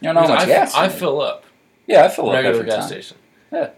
You 0.00 0.04
don't 0.04 0.14
know 0.14 0.22
how 0.22 0.28
much 0.28 0.42
I, 0.44 0.46
gas. 0.46 0.74
I 0.74 0.88
fill 0.88 1.20
up 1.20 1.44
Yeah, 1.86 2.04
I 2.04 2.08
fill 2.08 2.30
up 2.30 2.36
I 2.36 2.42
go 2.42 2.52
to 2.52 2.58
the 2.58 2.64
gas 2.64 2.76
time. 2.78 2.88
station. 2.88 3.16
Yeah, 3.52 3.70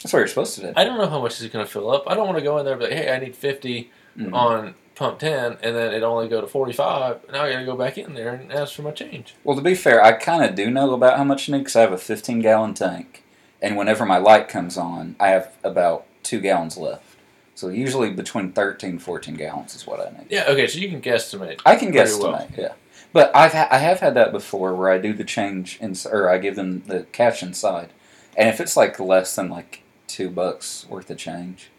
that's 0.00 0.12
what 0.12 0.20
you're 0.20 0.28
supposed 0.28 0.54
to 0.56 0.60
do. 0.60 0.72
I 0.76 0.84
don't 0.84 0.98
know 0.98 1.08
how 1.08 1.20
much 1.20 1.40
is 1.40 1.46
going 1.48 1.64
to 1.66 1.70
fill 1.70 1.90
up. 1.90 2.04
I 2.06 2.14
don't 2.14 2.26
want 2.26 2.38
to 2.38 2.44
go 2.44 2.58
in 2.58 2.64
there 2.64 2.74
and 2.74 2.80
be 2.80 2.86
like, 2.88 2.94
hey, 2.96 3.12
I 3.12 3.18
need 3.18 3.34
50 3.34 3.90
Mhm. 4.18 4.32
on 4.34 4.74
pump 5.02 5.18
10, 5.18 5.58
and 5.62 5.76
then 5.76 5.92
it 5.92 6.02
only 6.04 6.28
go 6.28 6.40
to 6.40 6.46
45. 6.46 7.32
Now 7.32 7.44
I 7.44 7.52
got 7.52 7.58
to 7.58 7.64
go 7.64 7.76
back 7.76 7.98
in 7.98 8.14
there 8.14 8.34
and 8.34 8.52
ask 8.52 8.74
for 8.74 8.82
my 8.82 8.92
change. 8.92 9.34
Well, 9.42 9.56
to 9.56 9.62
be 9.62 9.74
fair, 9.74 10.02
I 10.02 10.12
kind 10.12 10.44
of 10.44 10.54
do 10.54 10.70
know 10.70 10.94
about 10.94 11.18
how 11.18 11.24
much 11.24 11.48
you 11.48 11.52
need 11.52 11.60
because 11.60 11.74
I 11.74 11.80
have 11.80 11.92
a 11.92 11.98
15 11.98 12.40
gallon 12.40 12.74
tank, 12.74 13.24
and 13.60 13.76
whenever 13.76 14.06
my 14.06 14.18
light 14.18 14.48
comes 14.48 14.78
on, 14.78 15.16
I 15.18 15.28
have 15.28 15.56
about 15.64 16.06
two 16.22 16.40
gallons 16.40 16.76
left. 16.76 17.16
So 17.56 17.68
usually 17.68 18.10
between 18.10 18.52
13 18.52 18.90
and 18.90 19.02
14 19.02 19.34
gallons 19.34 19.74
is 19.74 19.86
what 19.86 20.00
I 20.00 20.16
need. 20.16 20.28
Yeah, 20.30 20.44
okay, 20.48 20.66
so 20.68 20.78
you 20.78 20.88
can 20.88 21.02
guesstimate. 21.02 21.60
I 21.66 21.76
can 21.76 21.92
guesstimate, 21.92 22.20
well. 22.22 22.48
yeah. 22.56 22.72
But 23.12 23.34
I've 23.34 23.52
ha- 23.52 23.68
I 23.70 23.78
have 23.78 24.00
had 24.00 24.14
that 24.14 24.32
before 24.32 24.74
where 24.74 24.90
I 24.90 24.98
do 24.98 25.12
the 25.12 25.24
change 25.24 25.78
in, 25.80 25.94
or 26.10 26.30
I 26.30 26.38
give 26.38 26.56
them 26.56 26.84
the 26.86 27.02
cash 27.12 27.42
inside, 27.42 27.90
and 28.36 28.48
if 28.48 28.60
it's 28.60 28.76
like 28.76 28.98
less 29.00 29.34
than 29.34 29.50
like 29.50 29.82
two 30.06 30.30
bucks 30.30 30.86
worth 30.88 31.10
of 31.10 31.18
change, 31.18 31.70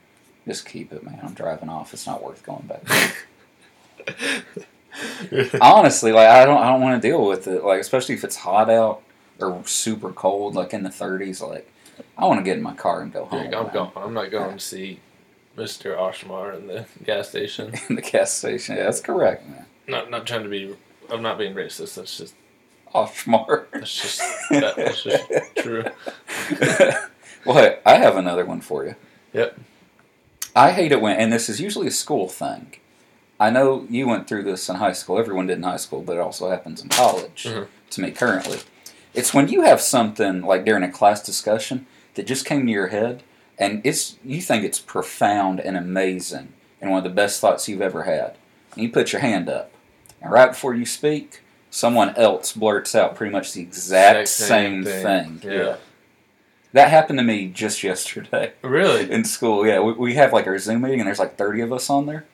Just 0.48 0.68
keep 0.68 0.92
it, 0.92 1.04
man. 1.04 1.20
I'm 1.24 1.34
driving 1.34 1.70
off. 1.70 1.94
It's 1.94 2.06
not 2.06 2.24
worth 2.24 2.44
going 2.44 2.68
back. 2.68 3.16
Honestly, 5.62 6.12
like 6.12 6.28
I 6.28 6.46
don't 6.46 6.58
I 6.58 6.70
don't 6.70 6.82
want 6.82 7.02
to 7.02 7.08
deal 7.08 7.26
with 7.26 7.48
it. 7.48 7.64
Like 7.64 7.80
especially 7.80 8.16
if 8.16 8.24
it's 8.24 8.36
hot 8.36 8.70
out 8.70 9.02
or 9.40 9.64
super 9.66 10.12
cold, 10.12 10.56
like 10.56 10.74
in 10.74 10.84
the 10.84 10.90
30s. 10.90 11.48
Like 11.48 11.72
I 12.18 12.26
want 12.26 12.40
to 12.40 12.44
get 12.44 12.58
in 12.58 12.64
my 12.64 12.74
car 12.74 13.02
and 13.02 13.12
go 13.12 13.26
home. 13.26 13.54
I'm 13.54 13.72
going. 13.74 13.92
I'm 13.96 14.14
not 14.14 14.32
going 14.32 14.58
to 14.58 14.60
see 14.60 15.00
Mr. 15.58 15.98
Oshmar 15.98 16.58
in 16.58 16.68
the 16.68 16.86
gas 17.04 17.30
station. 17.30 17.74
in 17.90 17.96
the 17.96 18.02
gas 18.02 18.34
station. 18.34 18.76
Yeah, 18.76 18.84
that's 18.84 19.02
correct, 19.02 19.48
man. 19.48 19.66
Not 19.88 20.10
not 20.10 20.26
trying 20.26 20.44
to 20.44 20.50
be. 20.50 20.76
I'm 21.10 21.22
not 21.22 21.38
being 21.38 21.54
racist. 21.54 21.96
That's 21.96 22.18
just 22.18 22.36
Oshmar. 22.94 23.66
that's 23.72 24.02
just 24.02 24.20
that, 24.50 24.76
that's 24.76 25.04
just 25.04 25.26
true. 25.58 25.84
well, 27.46 27.78
I 27.86 27.96
have 27.96 28.18
another 28.18 28.46
one 28.46 28.62
for 28.62 28.86
you. 28.86 28.96
Yep. 29.34 29.58
I 30.56 30.72
hate 30.72 30.92
it 30.92 31.02
when, 31.02 31.18
and 31.18 31.32
this 31.34 31.50
is 31.50 31.60
usually 31.60 31.88
a 31.88 31.92
school 31.92 32.28
thing. 32.28 32.74
I 33.40 33.50
know 33.50 33.86
you 33.90 34.08
went 34.08 34.28
through 34.28 34.44
this 34.44 34.70
in 34.70 34.76
high 34.76 34.94
school. 34.94 35.18
Everyone 35.18 35.48
did 35.48 35.58
in 35.58 35.64
high 35.64 35.78
school, 35.78 36.02
but 36.02 36.14
it 36.18 36.20
also 36.20 36.50
happens 36.50 36.82
in 36.82 36.90
college 36.90 37.46
Mhm. 37.50 37.68
to 37.92 38.02
me 38.02 38.12
currently. 38.12 38.60
It's 39.14 39.34
when 39.34 39.48
you 39.48 39.62
have 39.62 39.82
something 39.82 40.42
like 40.42 40.66
during 40.66 40.84
a 40.84 40.92
class 40.92 41.22
discussion 41.24 41.86
that 42.16 42.28
just 42.28 42.46
came 42.46 42.66
to 42.66 42.72
your 42.72 42.88
head, 42.88 43.24
and 43.58 43.82
it's 43.84 44.16
you 44.24 44.42
think 44.42 44.64
it's 44.64 44.80
profound 44.80 45.60
and 45.60 45.76
amazing 45.76 46.54
and 46.82 46.92
one 46.92 47.00
of 47.00 47.04
the 47.04 47.10
best 47.10 47.40
thoughts 47.40 47.68
you've 47.68 47.82
ever 47.82 48.04
had. 48.04 48.36
And 48.74 48.84
you 48.84 48.90
put 48.90 49.12
your 49.12 49.22
hand 49.22 49.50
up, 49.50 49.72
and 50.22 50.32
right 50.32 50.50
before 50.50 50.74
you 50.76 50.86
speak, 50.86 51.42
someone 51.70 52.16
else 52.16 52.52
blurts 52.54 52.94
out 52.96 53.16
pretty 53.16 53.32
much 53.32 53.54
the 53.54 53.62
exact, 53.62 54.28
same, 54.30 54.84
same 54.84 55.04
thing. 55.04 55.40
thing. 55.40 55.52
Yeah. 55.52 55.76
That 56.74 56.90
happened 56.90 57.20
to 57.20 57.24
me 57.24 57.48
just 57.48 57.84
yesterday 57.84 58.54
Really? 58.64 59.10
in 59.12 59.24
school. 59.26 59.66
Yeah, 59.66 59.80
we, 59.80 59.94
we 59.94 60.14
have 60.16 60.34
like 60.34 60.48
our 60.48 60.58
Zoom 60.60 60.82
meeting, 60.82 61.00
and 61.00 61.08
there's 61.08 61.20
like 61.20 61.38
30 61.38 61.62
of 61.62 61.72
us 61.74 61.90
on 61.90 62.08
there, 62.08 62.26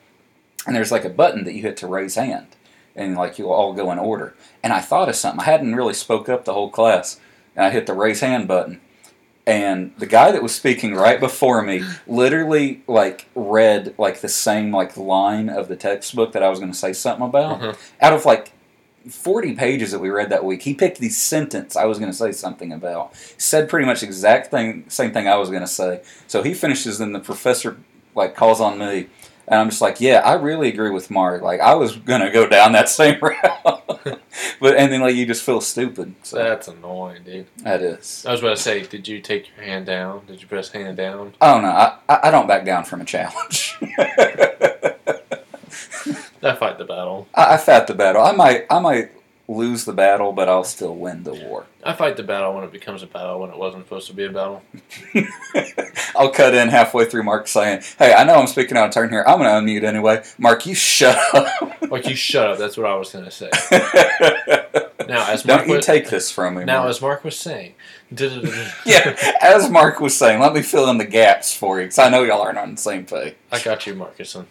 and 0.66 0.74
there's 0.74 0.90
like 0.90 1.04
a 1.04 1.10
button 1.10 1.44
that 1.44 1.54
you 1.54 1.62
hit 1.62 1.76
to 1.78 1.86
raise 1.86 2.14
hand, 2.14 2.46
and 2.96 3.16
like 3.16 3.38
you'll 3.38 3.52
all 3.52 3.72
go 3.74 3.92
in 3.92 3.98
order. 3.98 4.34
And 4.62 4.72
I 4.72 4.80
thought 4.80 5.08
of 5.10 5.16
something. 5.16 5.40
I 5.40 5.44
hadn't 5.44 5.76
really 5.76 5.94
spoke 5.94 6.28
up 6.28 6.44
the 6.46 6.54
whole 6.54 6.70
class, 6.70 7.20
and 7.54 7.64
I 7.66 7.70
hit 7.70 7.86
the 7.86 7.92
raise 7.92 8.20
hand 8.20 8.48
button, 8.48 8.80
and 9.46 9.92
the 9.98 10.06
guy 10.06 10.32
that 10.32 10.42
was 10.42 10.54
speaking 10.54 10.94
right 10.94 11.20
before 11.20 11.60
me 11.60 11.82
literally 12.06 12.82
like 12.86 13.26
read 13.34 13.94
like 13.98 14.20
the 14.22 14.28
same 14.28 14.72
like 14.74 14.96
line 14.96 15.50
of 15.50 15.68
the 15.68 15.76
textbook 15.76 16.32
that 16.32 16.42
I 16.42 16.48
was 16.48 16.58
going 16.60 16.72
to 16.72 16.78
say 16.78 16.92
something 16.94 17.26
about 17.26 17.60
Mhm. 17.60 17.76
out 18.00 18.12
of 18.14 18.24
like 18.24 18.52
40 19.08 19.54
pages 19.54 19.92
that 19.92 19.98
we 19.98 20.10
read 20.10 20.30
that 20.30 20.44
week, 20.44 20.62
he 20.62 20.74
picked 20.74 20.98
the 20.98 21.08
sentence 21.08 21.76
I 21.76 21.84
was 21.86 21.98
going 21.98 22.10
to 22.10 22.16
say 22.16 22.32
something 22.32 22.72
about. 22.72 23.14
Said 23.38 23.68
pretty 23.68 23.86
much 23.86 24.02
exact 24.02 24.50
thing, 24.50 24.84
same 24.88 25.12
thing 25.12 25.26
I 25.28 25.36
was 25.36 25.48
going 25.48 25.62
to 25.62 25.66
say. 25.66 26.02
So 26.26 26.42
he 26.42 26.52
finishes, 26.54 26.98
then 26.98 27.12
the 27.12 27.20
professor 27.20 27.78
like 28.14 28.34
calls 28.36 28.60
on 28.60 28.78
me, 28.78 29.06
and 29.48 29.58
I'm 29.60 29.70
just 29.70 29.80
like, 29.80 30.00
yeah, 30.00 30.18
I 30.20 30.34
really 30.34 30.68
agree 30.68 30.90
with 30.90 31.10
Mark. 31.10 31.42
Like 31.42 31.60
I 31.60 31.74
was 31.74 31.96
going 31.96 32.20
to 32.20 32.30
go 32.30 32.46
down 32.48 32.72
that 32.72 32.88
same 33.00 33.18
route, 33.20 34.20
but 34.60 34.76
and 34.76 34.92
then 34.92 35.00
like 35.00 35.14
you 35.14 35.26
just 35.26 35.42
feel 35.44 35.60
stupid. 35.60 36.14
So 36.22 36.36
That's 36.36 36.68
annoying, 36.68 37.22
dude. 37.24 37.46
that 37.58 37.80
is. 37.82 38.24
I 38.26 38.32
was 38.32 38.40
about 38.40 38.56
to 38.56 38.62
say, 38.62 38.86
did 38.86 39.08
you 39.08 39.20
take 39.20 39.48
your 39.56 39.64
hand 39.64 39.86
down? 39.86 40.26
Did 40.26 40.40
you 40.42 40.46
press 40.48 40.70
hand 40.70 40.96
down? 40.98 41.34
I 41.40 41.52
don't 41.52 41.62
know. 41.62 41.70
I, 41.70 41.96
I 42.08 42.20
I 42.24 42.30
don't 42.30 42.46
back 42.46 42.64
down 42.64 42.84
from 42.84 43.00
a 43.00 43.04
challenge. 43.04 43.78
I 46.42 46.54
fight 46.54 46.78
the 46.78 46.84
battle. 46.84 47.28
I, 47.34 47.54
I 47.54 47.56
fought 47.56 47.86
the 47.86 47.94
battle. 47.94 48.22
I 48.22 48.32
might 48.32 48.66
I 48.70 48.78
might 48.78 49.10
lose 49.48 49.84
the 49.84 49.92
battle, 49.92 50.32
but 50.32 50.48
I'll 50.48 50.62
still 50.64 50.94
win 50.94 51.24
the 51.24 51.34
war. 51.34 51.66
I 51.82 51.92
fight 51.92 52.16
the 52.16 52.22
battle 52.22 52.54
when 52.54 52.62
it 52.62 52.70
becomes 52.72 53.02
a 53.02 53.06
battle 53.06 53.40
when 53.40 53.50
it 53.50 53.58
wasn't 53.58 53.84
supposed 53.84 54.06
to 54.06 54.12
be 54.14 54.24
a 54.24 54.30
battle. 54.30 54.62
I'll 56.16 56.30
cut 56.30 56.54
in 56.54 56.68
halfway 56.68 57.04
through 57.06 57.24
Mark 57.24 57.48
saying, 57.48 57.82
"Hey, 57.98 58.12
I 58.14 58.24
know 58.24 58.34
I'm 58.34 58.46
speaking 58.46 58.76
out 58.76 58.86
of 58.88 58.94
turn 58.94 59.10
here. 59.10 59.24
I'm 59.26 59.38
going 59.38 59.50
to 59.66 59.72
unmute 59.72 59.84
anyway." 59.84 60.22
Mark, 60.38 60.66
you 60.66 60.74
shut 60.74 61.18
up. 61.34 61.90
Like 61.90 62.06
you 62.08 62.14
shut 62.14 62.48
up. 62.48 62.58
That's 62.58 62.76
what 62.76 62.86
I 62.86 62.94
was 62.94 63.10
gonna 63.12 63.30
say. 63.30 63.50
Now, 65.08 65.28
as 65.28 65.42
Don't 65.42 65.56
Mark 65.56 65.68
you 65.68 65.74
was, 65.76 65.86
take 65.86 66.08
this 66.08 66.30
from 66.30 66.54
me. 66.54 66.64
now 66.64 66.80
Mark. 66.80 66.90
as 66.90 67.00
Mark 67.00 67.24
was 67.24 67.36
saying, 67.36 67.74
yeah, 68.86 69.16
as 69.42 69.68
Mark 69.68 69.98
was 69.98 70.16
saying, 70.16 70.38
let 70.38 70.52
me 70.52 70.62
fill 70.62 70.88
in 70.88 70.98
the 70.98 71.04
gaps 71.04 71.52
for 71.52 71.80
you 71.80 71.86
because 71.86 71.98
I 71.98 72.10
know 72.10 72.22
y'all 72.22 72.42
aren't 72.42 72.58
on 72.58 72.72
the 72.72 72.80
same 72.80 73.06
page. 73.06 73.34
I 73.50 73.60
got 73.60 73.84
you, 73.88 73.94
Marcuson. 73.96 74.46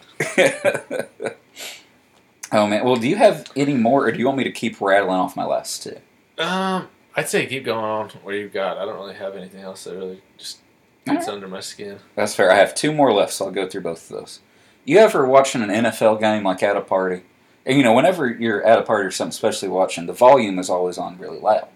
Oh 2.52 2.68
man, 2.68 2.84
well, 2.84 2.96
do 2.96 3.08
you 3.08 3.16
have 3.16 3.50
any 3.56 3.74
more, 3.76 4.06
or 4.08 4.12
do 4.12 4.20
you 4.20 4.26
want 4.26 4.38
me 4.38 4.44
to 4.44 4.52
keep 4.52 4.80
rattling 4.82 5.16
off 5.16 5.36
my 5.36 5.46
last 5.46 5.84
two? 5.84 5.98
Um, 6.38 6.88
I'd 7.16 7.28
say 7.30 7.46
keep 7.48 7.66
going 7.66 7.84
on 7.84 8.10
what 8.24 8.36
you've 8.36 8.54
got. 8.54 8.78
I 8.78 8.86
don't 8.86 8.96
really 8.96 9.16
have 9.16 9.36
anything 9.36 9.62
else 9.62 9.84
that 9.84 9.96
really 9.96 10.22
just 10.38 10.60
gets 11.06 11.28
under 11.28 11.48
my 11.48 11.60
skin. 11.60 12.00
That's 12.16 12.36
fair. 12.36 12.52
I 12.52 12.56
have 12.56 12.76
two 12.76 12.94
more 12.94 13.12
left, 13.12 13.34
so 13.34 13.46
I'll 13.46 13.52
go 13.52 13.68
through 13.68 13.82
both 13.82 14.10
of 14.10 14.18
those. 14.18 14.40
You 14.86 14.98
ever 15.00 15.28
watching 15.28 15.62
an 15.62 15.70
NFL 15.70 16.20
game 16.20 16.44
like 16.44 16.64
at 16.64 16.78
a 16.78 16.82
party? 16.82 17.24
And 17.66 17.78
you 17.78 17.84
know, 17.84 17.94
whenever 17.94 18.28
you're 18.28 18.64
at 18.64 18.80
a 18.80 18.84
party 18.84 19.06
or 19.06 19.12
something, 19.12 19.30
especially 19.32 19.70
watching, 19.70 20.06
the 20.06 20.14
volume 20.14 20.58
is 20.60 20.70
always 20.70 20.98
on 20.98 21.18
really 21.18 21.40
loud. 21.40 21.68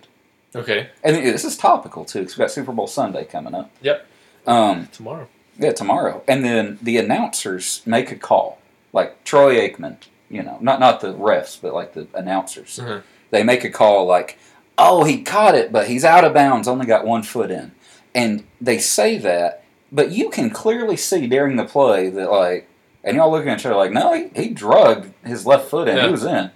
Okay, 0.56 0.90
And 1.04 1.16
this 1.16 1.44
is 1.44 1.58
topical 1.58 2.06
too, 2.06 2.20
because 2.20 2.34
we've 2.38 2.44
got 2.44 2.52
Super 2.52 2.72
Bowl 2.72 2.86
Sunday 2.86 3.26
coming 3.26 3.56
up. 3.56 3.72
Yep. 3.82 4.06
Um, 4.46 4.88
tomorrow. 4.92 5.28
yeah, 5.58 5.72
tomorrow. 5.72 6.24
And 6.28 6.46
then 6.46 6.78
the 6.82 6.98
announcers 6.98 7.82
make 7.88 8.12
a 8.12 8.16
call, 8.16 8.60
like 8.94 9.24
Troy 9.24 9.56
Aikman. 9.68 9.98
You 10.34 10.44
know, 10.44 10.58
not 10.62 10.80
not 10.80 11.00
the 11.02 11.14
refs, 11.14 11.60
but 11.62 11.74
like 11.74 11.94
the 11.94 12.08
announcers. 12.14 12.80
Mhm. 12.82 13.04
They 13.30 13.44
make 13.44 13.64
a 13.64 13.70
call 13.70 14.06
like, 14.06 14.38
"Oh, 14.78 15.04
he 15.04 15.22
caught 15.22 15.56
it, 15.56 15.72
but 15.72 15.88
he's 15.88 16.04
out 16.04 16.26
of 16.26 16.34
bounds. 16.34 16.68
Only 16.68 16.86
got 16.86 17.06
one 17.06 17.24
foot 17.24 17.52
in." 17.52 17.72
And 18.16 18.44
they 18.60 18.78
say 18.80 19.18
that, 19.20 19.64
but 19.92 20.12
you 20.12 20.30
can 20.30 20.50
clearly 20.50 20.98
see 20.98 21.28
during 21.28 21.56
the 21.56 21.66
play 21.66 22.10
that 22.10 22.32
like, 22.32 22.68
and 23.04 23.16
y'all 23.18 23.32
looking 23.32 23.50
at 23.50 23.60
each 23.60 23.66
other 23.66 23.76
like, 23.76 23.92
"No, 23.92 24.14
he, 24.14 24.30
he 24.36 24.50
drugged 24.50 25.14
his 25.26 25.46
left 25.46 25.70
foot 25.70 25.88
in. 25.88 25.98
Yeah. 25.98 26.06
He 26.06 26.12
was 26.12 26.24
in." 26.24 26.50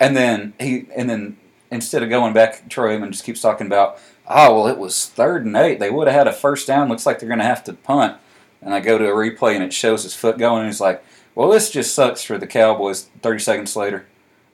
And 0.00 0.16
then 0.16 0.54
he, 0.58 0.86
and 0.96 1.08
then 1.08 1.36
instead 1.70 2.02
of 2.02 2.08
going 2.10 2.32
back, 2.32 2.68
Troy 2.68 2.96
Aikman 2.96 3.10
just 3.12 3.24
keeps 3.24 3.40
talking 3.40 3.66
about, 3.68 3.98
"Oh, 4.28 4.54
well, 4.54 4.66
it 4.66 4.78
was 4.78 5.06
third 5.06 5.46
and 5.46 5.56
eight. 5.56 5.78
They 5.78 5.90
would 5.90 6.08
have 6.08 6.16
had 6.16 6.26
a 6.26 6.32
first 6.32 6.66
down. 6.66 6.88
Looks 6.88 7.06
like 7.06 7.18
they're 7.20 7.28
going 7.28 7.38
to 7.38 7.44
have 7.44 7.62
to 7.64 7.72
punt." 7.74 8.16
And 8.62 8.74
I 8.74 8.80
go 8.80 8.98
to 8.98 9.04
a 9.06 9.14
replay 9.14 9.54
and 9.54 9.64
it 9.64 9.72
shows 9.72 10.02
his 10.02 10.14
foot 10.14 10.36
going, 10.36 10.60
and 10.62 10.66
he's 10.68 10.80
like, 10.80 11.02
"Well, 11.34 11.48
this 11.50 11.70
just 11.70 11.94
sucks 11.94 12.22
for 12.22 12.38
the 12.38 12.46
Cowboys." 12.46 13.08
Thirty 13.22 13.38
seconds 13.40 13.74
later, 13.76 14.06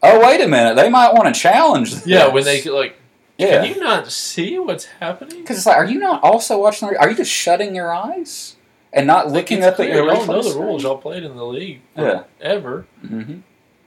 oh 0.02 0.20
wait 0.24 0.40
a 0.40 0.48
minute, 0.48 0.76
they 0.76 0.88
might 0.88 1.12
want 1.14 1.32
to 1.34 1.40
challenge. 1.40 1.92
This. 1.94 2.06
Yeah, 2.06 2.28
when 2.28 2.44
they 2.44 2.62
like, 2.64 2.96
yeah, 3.38 3.62
can 3.64 3.74
you 3.74 3.80
not 3.80 4.10
see 4.10 4.58
what's 4.58 4.84
happening? 4.84 5.40
because 5.42 5.56
it's 5.58 5.66
like, 5.66 5.76
are 5.76 5.84
you 5.84 5.98
not 5.98 6.22
also 6.22 6.58
watching? 6.60 6.88
The, 6.88 6.98
are 6.98 7.10
you 7.10 7.16
just 7.16 7.30
shutting 7.30 7.74
your 7.74 7.92
eyes 7.92 8.56
and 8.92 9.06
not 9.06 9.30
looking 9.30 9.62
up 9.62 9.70
at 9.72 9.76
clear, 9.76 9.94
your 9.96 10.06
y'all 10.06 10.26
know 10.26 10.42
the 10.42 10.58
rules. 10.58 10.82
Y'all 10.82 10.96
played 10.98 11.22
in 11.24 11.36
the 11.36 11.44
league 11.44 11.80
Yeah. 11.96 12.24
ever. 12.40 12.86
Mm-hmm. 13.04 13.38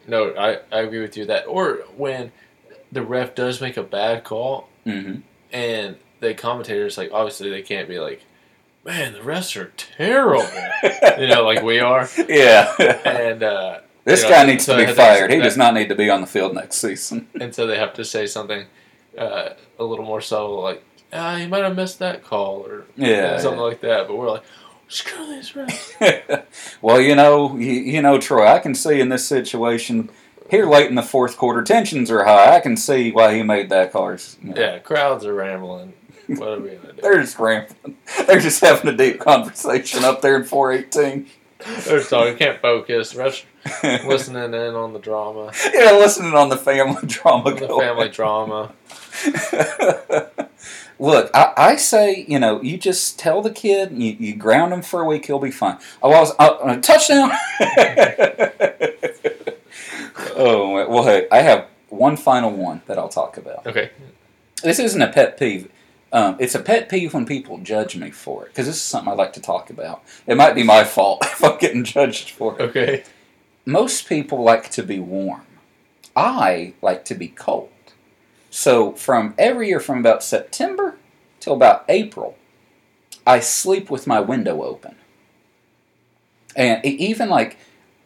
No, 0.07 0.33
I, 0.35 0.59
I 0.71 0.81
agree 0.81 1.01
with 1.01 1.15
you 1.17 1.25
that. 1.25 1.45
Or 1.47 1.79
when 1.97 2.31
the 2.91 3.01
ref 3.03 3.33
does 3.35 3.59
make 3.61 3.77
a 3.77 3.83
bad 3.83 4.23
call 4.23 4.67
Mm-hmm. 4.85 5.19
and 5.53 5.97
the 6.19 6.33
commentators 6.33 6.97
like 6.97 7.11
obviously 7.13 7.49
they 7.49 7.61
can't 7.61 7.87
be 7.87 7.99
like, 7.99 8.21
man, 8.89 9.13
the 9.13 9.19
refs 9.19 9.55
are 9.55 9.71
terrible. 9.77 10.43
you 11.21 11.27
know, 11.27 11.43
like 11.43 11.61
we 11.61 11.79
are. 11.79 12.09
yeah. 12.27 12.73
And 13.05 13.43
uh, 13.43 13.79
this 14.03 14.23
you 14.23 14.29
know, 14.29 14.35
guy 14.35 14.45
needs 14.45 14.65
so 14.65 14.77
to 14.77 14.85
be 14.85 14.91
fired. 14.93 15.31
He 15.31 15.37
that- 15.37 15.43
does 15.43 15.57
not 15.57 15.73
need 15.73 15.89
to 15.89 15.95
be 15.95 16.09
on 16.09 16.21
the 16.21 16.27
field 16.27 16.55
next 16.55 16.77
season. 16.77 17.27
and 17.39 17.53
so 17.53 17.67
they 17.67 17.77
have 17.77 17.93
to 17.93 18.03
say 18.05 18.25
something 18.25 18.65
uh, 19.17 19.49
a 19.77 19.83
little 19.83 20.05
more 20.05 20.21
subtle, 20.21 20.61
like, 20.61 20.83
ah, 21.13 21.35
he 21.35 21.45
might 21.47 21.63
have 21.63 21.75
missed 21.75 21.99
that 21.99 22.23
call 22.23 22.65
or 22.65 22.85
Yeah, 22.95 23.37
something 23.37 23.59
yeah. 23.59 23.65
like 23.65 23.81
that. 23.81 24.07
But 24.07 24.17
we're 24.17 24.31
like, 24.31 24.43
screw 24.87 25.27
these 25.27 25.51
refs. 25.51 26.45
well, 26.81 26.99
you 26.99 27.15
know, 27.15 27.55
you, 27.57 27.71
you 27.73 28.01
know, 28.01 28.17
Troy, 28.19 28.47
I 28.47 28.59
can 28.59 28.73
see 28.73 28.99
in 28.99 29.09
this 29.09 29.25
situation 29.27 30.09
here 30.49 30.65
late 30.65 30.87
in 30.87 30.95
the 30.95 31.03
fourth 31.03 31.37
quarter, 31.37 31.61
tensions 31.61 32.09
are 32.09 32.23
high. 32.23 32.55
I 32.55 32.59
can 32.59 32.75
see 32.75 33.11
why 33.11 33.35
he 33.35 33.43
made 33.43 33.69
that 33.69 33.91
call. 33.91 34.09
You 34.09 34.17
know, 34.41 34.59
yeah, 34.59 34.79
crowds 34.79 35.23
are 35.25 35.33
rambling. 35.35 35.93
What 36.37 36.49
are 36.49 36.59
we 36.59 36.69
gonna 36.71 36.93
do? 36.93 37.01
They're 37.01 37.21
just 37.21 37.39
rambling. 37.39 37.97
They're 38.27 38.39
just 38.39 38.61
having 38.61 38.87
a 38.93 38.95
deep 38.95 39.19
conversation 39.19 40.03
up 40.03 40.21
there 40.21 40.35
in 40.35 40.43
418. 40.43 41.27
They're 41.85 42.01
talking, 42.03 42.37
can't 42.37 42.61
focus. 42.61 43.13
Refs 43.13 43.43
listening 44.07 44.53
in 44.53 44.75
on 44.75 44.93
the 44.93 44.99
drama, 44.99 45.51
yeah, 45.73 45.91
listening 45.91 46.33
on 46.33 46.49
the 46.49 46.55
family 46.57 47.01
drama. 47.07 47.53
the 47.53 47.67
going. 47.67 47.81
family 47.81 48.09
drama. 48.09 48.71
Look, 51.01 51.31
I, 51.33 51.53
I 51.55 51.75
say, 51.77 52.25
you 52.27 52.39
know, 52.39 52.61
you 52.61 52.77
just 52.77 53.17
tell 53.17 53.41
the 53.41 53.51
kid, 53.51 53.91
you, 53.93 54.17
you 54.19 54.35
ground 54.35 54.73
him 54.73 54.81
for 54.81 55.01
a 55.01 55.05
week, 55.05 55.25
he'll 55.27 55.39
be 55.39 55.51
fine. 55.51 55.77
Oh, 56.03 56.11
I 56.11 56.19
was, 56.19 56.33
uh, 56.39 56.75
touchdown! 56.81 57.31
oh, 60.35 60.85
well, 60.89 61.03
hey, 61.05 61.27
I 61.31 61.39
have 61.41 61.67
one 61.87 62.17
final 62.17 62.51
one 62.51 62.81
that 62.87 62.97
I'll 62.97 63.07
talk 63.09 63.37
about. 63.37 63.65
Okay, 63.65 63.91
This 64.61 64.79
isn't 64.79 65.01
a 65.01 65.07
pet 65.11 65.37
peeve. 65.39 65.69
Um, 66.11 66.37
it's 66.39 66.55
a 66.55 66.59
pet 66.59 66.89
peeve 66.89 67.13
when 67.13 67.25
people 67.25 67.59
judge 67.59 67.95
me 67.95 68.09
for 68.09 68.45
it, 68.45 68.49
because 68.49 68.65
this 68.65 68.77
is 68.77 68.81
something 68.81 69.11
I 69.11 69.15
like 69.15 69.33
to 69.33 69.41
talk 69.41 69.69
about. 69.69 70.03
It 70.25 70.37
might 70.37 70.55
be 70.55 70.63
my 70.63 70.83
fault 70.83 71.19
if 71.23 71.43
I'm 71.43 71.57
getting 71.59 71.83
judged 71.83 72.31
for 72.31 72.55
it. 72.55 72.61
okay. 72.61 73.03
Most 73.65 74.07
people 74.07 74.41
like 74.41 74.71
to 74.71 74.83
be 74.83 74.99
warm. 74.99 75.45
I 76.15 76.73
like 76.81 77.05
to 77.05 77.15
be 77.15 77.27
cold. 77.27 77.69
So 78.49 78.93
from 78.93 79.35
every 79.37 79.67
year 79.67 79.79
from 79.79 79.99
about 79.99 80.23
September 80.23 80.97
till 81.39 81.53
about 81.53 81.85
April, 81.87 82.35
I 83.27 83.39
sleep 83.39 83.91
with 83.91 84.07
my 84.07 84.19
window 84.19 84.63
open. 84.63 84.95
And 86.55 86.83
even 86.83 87.29
like, 87.29 87.57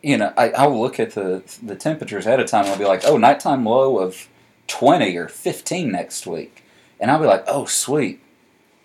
you 0.01 0.17
know, 0.17 0.33
I, 0.37 0.49
I'll 0.49 0.79
look 0.79 0.99
at 0.99 1.11
the 1.11 1.43
the 1.63 1.75
temperatures 1.75 2.25
ahead 2.25 2.41
of 2.41 2.47
time 2.47 2.65
and 2.65 2.73
I'll 2.73 2.77
be 2.77 2.85
like, 2.85 3.03
oh, 3.05 3.17
nighttime 3.17 3.65
low 3.65 3.99
of 3.99 4.27
20 4.67 5.15
or 5.15 5.29
15 5.29 5.91
next 5.91 6.27
week. 6.27 6.62
And 7.03 7.11
I'll 7.11 7.19
be 7.19 7.25
like, 7.25 7.43
oh, 7.47 7.65
sweet. 7.65 8.21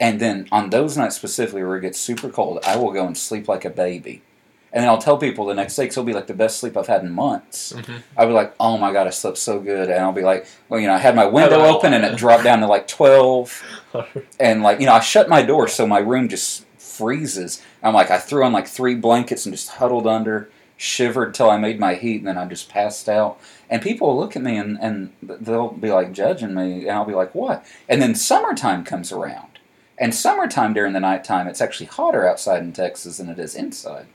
And 0.01 0.19
then 0.21 0.49
on 0.51 0.71
those 0.71 0.97
nights 0.97 1.15
specifically 1.15 1.63
where 1.63 1.77
it 1.77 1.83
gets 1.83 2.01
super 2.01 2.29
cold, 2.31 2.59
I 2.67 2.77
will 2.77 2.91
go 2.91 3.07
and 3.07 3.17
sleep 3.17 3.47
like 3.47 3.65
a 3.65 3.71
baby. 3.71 4.23
And 4.73 4.83
then 4.83 4.91
I'll 4.91 4.99
tell 4.99 5.19
people 5.19 5.47
the 5.47 5.55
next 5.55 5.77
day, 5.77 5.85
because 5.85 5.97
it'll 5.97 6.05
be 6.05 6.13
like 6.13 6.27
the 6.27 6.35
best 6.35 6.59
sleep 6.59 6.77
I've 6.77 6.89
had 6.89 7.03
in 7.05 7.13
months. 7.13 7.73
Mhm. 7.75 8.03
I'll 8.17 8.27
be 8.27 8.33
like, 8.33 8.55
oh 8.59 8.77
my 8.77 8.93
God, 8.93 9.07
I 9.07 9.11
slept 9.11 9.39
so 9.39 9.61
good. 9.61 9.89
And 9.89 10.01
I'll 10.01 10.13
be 10.13 10.23
like, 10.23 10.47
well, 10.69 10.81
you 10.81 10.89
know, 10.89 10.95
I 10.95 10.99
had 10.99 11.15
my 11.15 11.27
window 11.27 11.61
open 11.77 11.95
and 11.95 12.05
it 12.05 12.17
dropped 12.17 12.43
down 12.43 12.59
to 12.61 12.67
like 12.67 12.89
12 12.89 13.63
and 14.41 14.63
like 14.65 14.81
you 14.81 14.87
know 14.87 14.93
i 14.93 15.01
shut 15.01 15.29
my 15.29 15.41
door 15.43 15.67
so 15.69 15.87
my 15.87 15.99
room 15.99 16.29
just 16.29 16.67
freezes 16.77 17.63
i'm 17.83 17.95
like 17.95 18.11
i 18.11 18.19
threw 18.19 18.45
on 18.45 18.53
like 18.53 18.67
three 18.67 18.95
blankets 18.95 19.47
and 19.47 19.55
just 19.55 19.71
huddled 19.71 20.07
under 20.07 20.51
shivered 20.79 21.35
till 21.35 21.51
i 21.51 21.59
made 21.59 21.79
my 21.79 21.95
heat 21.95 22.19
and 22.19 22.27
then 22.27 22.39
i 22.39 22.45
just 22.47 22.71
passed 22.71 23.09
out 23.09 23.39
and 23.69 23.83
people 23.83 24.09
will 24.09 24.19
look 24.19 24.35
at 24.35 24.43
me 24.43 24.57
and, 24.57 24.79
and 24.81 25.13
they'll 25.23 25.73
be 25.73 25.91
like 25.91 26.13
judging 26.13 26.55
me 26.55 26.83
and 26.83 26.93
i'll 26.93 27.05
be 27.05 27.15
like 27.15 27.35
what 27.35 27.67
and 27.89 28.01
then 28.01 28.15
summertime 28.15 28.85
comes 28.85 29.13
around 29.13 29.59
and 29.99 30.15
summertime 30.15 30.73
during 30.73 30.93
the 30.93 31.01
nighttime 31.01 31.47
it's 31.47 31.61
actually 31.61 31.87
hotter 31.87 32.27
outside 32.27 32.63
in 32.63 32.73
texas 32.73 33.19
than 33.19 33.29
it 33.29 33.39
is 33.39 33.55
inside 33.55 34.07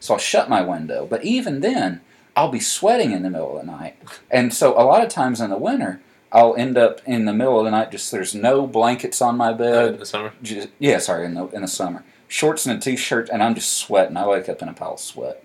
so 0.00 0.14
i'll 0.14 0.20
shut 0.20 0.48
my 0.48 0.62
window 0.62 1.06
but 1.06 1.22
even 1.24 1.60
then 1.60 2.00
i'll 2.34 2.50
be 2.50 2.58
sweating 2.58 3.12
in 3.12 3.22
the 3.22 3.30
middle 3.30 3.56
of 3.56 3.64
the 3.64 3.70
night 3.70 3.96
and 4.30 4.52
so 4.52 4.72
a 4.72 4.82
lot 4.82 5.04
of 5.04 5.08
times 5.08 5.40
in 5.40 5.50
the 5.50 5.56
winter 5.56 6.00
I'll 6.30 6.54
end 6.56 6.76
up 6.76 7.00
in 7.06 7.24
the 7.24 7.32
middle 7.32 7.58
of 7.58 7.64
the 7.64 7.70
night. 7.70 7.90
Just 7.90 8.10
there's 8.10 8.34
no 8.34 8.66
blankets 8.66 9.22
on 9.22 9.36
my 9.36 9.52
bed. 9.52 9.94
in 9.94 10.00
the 10.00 10.06
summer. 10.06 10.32
Just, 10.42 10.68
yeah, 10.78 10.98
sorry, 10.98 11.24
in 11.24 11.34
the 11.34 11.46
in 11.48 11.62
the 11.62 11.68
summer, 11.68 12.04
shorts 12.26 12.66
and 12.66 12.76
a 12.76 12.80
t-shirt, 12.80 13.30
and 13.30 13.42
I'm 13.42 13.54
just 13.54 13.72
sweating. 13.72 14.16
I 14.16 14.26
wake 14.26 14.48
up 14.48 14.60
in 14.60 14.68
a 14.68 14.74
pile 14.74 14.94
of 14.94 15.00
sweat, 15.00 15.42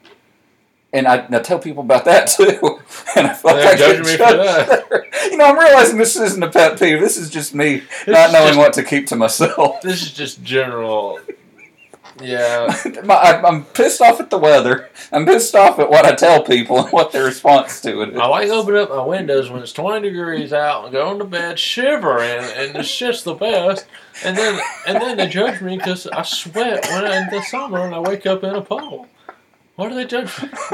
and 0.94 1.08
I, 1.08 1.26
I 1.30 1.40
tell 1.40 1.60
people 1.60 1.84
about 1.84 2.06
that 2.06 2.28
too. 2.28 2.80
And 3.16 3.28
I 3.28 3.34
feel 3.34 3.56
like 3.56 3.78
They're 3.78 3.96
I 3.96 4.00
me 4.00 4.06
for 4.06 4.18
judged. 4.18 5.06
You 5.32 5.38
know, 5.38 5.46
I'm 5.46 5.58
realizing 5.60 5.98
this 5.98 6.16
isn't 6.16 6.42
a 6.44 6.50
pet 6.50 6.80
peeve. 6.80 7.00
This 7.00 7.18
is 7.18 7.30
just 7.30 7.54
me 7.54 7.84
not 8.08 8.32
knowing 8.32 8.50
just- 8.50 8.58
what 8.60 8.74
to 8.74 8.84
keep 8.84 9.08
to 9.08 9.16
myself. 9.16 9.82
This 9.84 10.02
is 10.02 10.12
just 10.12 10.44
general. 10.44 11.20
Yeah. 12.22 12.76
My, 13.04 13.16
I, 13.16 13.42
I'm 13.48 13.66
pissed 13.66 14.00
off 14.02 14.20
at 14.20 14.30
the 14.30 14.38
weather. 14.38 14.90
I'm 15.12 15.26
pissed 15.26 15.56
off 15.56 15.80
at 15.80 15.90
what 15.90 16.06
I 16.06 16.14
tell 16.14 16.44
people 16.44 16.78
and 16.80 16.92
what 16.92 17.12
their 17.12 17.26
response 17.26 17.82
to 17.82 18.02
it 18.04 18.10
is. 18.10 18.20
I 18.20 18.28
like 18.28 18.48
to 18.50 18.54
open 18.54 18.76
up 18.76 18.90
my 18.90 19.04
windows 19.04 19.50
when 19.50 19.64
it's 19.64 19.74
20 19.74 20.08
degrees 20.08 20.54
out 20.54 20.84
and 20.84 20.94
go 20.94 21.12
into 21.12 21.26
bed 21.26 21.58
shivering, 21.58 22.44
and 22.56 22.76
it's 22.76 22.96
just 22.96 23.26
the 23.26 23.34
best. 23.34 23.88
And 24.24 24.38
then 24.38 24.60
and 24.88 25.02
then 25.02 25.18
they 25.18 25.28
judge 25.28 25.60
me 25.62 25.76
because 25.78 26.06
I 26.06 26.22
sweat 26.22 26.86
when 26.92 27.04
I, 27.06 27.18
in 27.18 27.30
the 27.32 27.42
summer 27.42 27.80
and 27.84 27.96
I 27.96 28.00
wake 28.00 28.28
up 28.28 28.44
in 28.44 28.54
a 28.56 28.62
puddle. 28.62 29.08
Why 29.76 29.90
do 29.90 29.96
they 29.96 30.06
judge 30.06 30.42
me? 30.42 30.50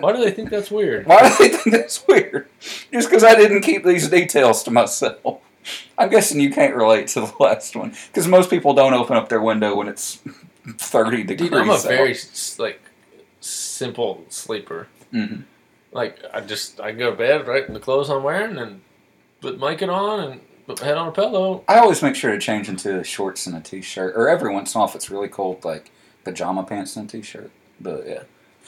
Why 0.00 0.12
do 0.12 0.18
they 0.24 0.30
think 0.30 0.50
that's 0.50 0.70
weird? 0.70 1.06
Why 1.06 1.28
do 1.28 1.34
they 1.38 1.48
think 1.56 1.72
that's 1.76 2.06
weird? 2.06 2.48
Just 2.92 3.08
because 3.08 3.24
I 3.24 3.34
didn't 3.34 3.62
keep 3.62 3.84
these 3.84 4.08
details 4.08 4.62
to 4.64 4.70
myself. 4.70 5.40
I'm 5.98 6.10
guessing 6.10 6.40
you 6.40 6.50
can't 6.52 6.74
relate 6.74 7.08
to 7.08 7.20
the 7.20 7.32
last 7.40 7.74
one 7.74 7.92
because 8.08 8.28
most 8.28 8.50
people 8.50 8.74
don't 8.74 8.92
open 8.94 9.16
up 9.16 9.28
their 9.28 9.40
window 9.40 9.74
when 9.74 9.88
it's 9.88 10.20
30 10.78 11.24
degrees. 11.24 11.50
Dude, 11.50 11.58
I'm 11.58 11.70
a 11.70 11.74
out. 11.74 11.82
very 11.84 12.14
like 12.58 12.80
simple 13.40 14.24
sleeper. 14.28 14.88
Mhm. 15.12 15.44
Like 15.92 16.18
I 16.32 16.40
just 16.40 16.80
I 16.80 16.92
go 16.92 17.10
to 17.10 17.16
bed 17.16 17.46
right 17.46 17.66
in 17.66 17.72
the 17.74 17.80
clothes 17.80 18.10
I'm 18.10 18.22
wearing 18.22 18.58
and 18.58 18.82
put 19.40 19.58
blanket 19.58 19.88
on 19.88 20.20
and 20.20 20.40
put 20.66 20.80
my 20.80 20.86
head 20.86 20.96
on 20.98 21.08
a 21.08 21.12
pillow. 21.12 21.64
I 21.68 21.78
always 21.78 22.02
make 22.02 22.14
sure 22.16 22.32
to 22.32 22.38
change 22.38 22.68
into 22.68 23.02
shorts 23.02 23.46
and 23.46 23.56
a 23.56 23.60
t-shirt, 23.60 24.14
or 24.16 24.28
every 24.28 24.52
once 24.52 24.74
in 24.74 24.78
a 24.78 24.80
while 24.80 24.88
if 24.88 24.94
it's 24.94 25.10
really 25.10 25.28
cold, 25.28 25.64
like 25.64 25.90
pajama 26.24 26.64
pants 26.64 26.96
and 26.96 27.08
a 27.08 27.12
t-shirt. 27.12 27.50
But 27.80 28.06
yeah. 28.06 28.22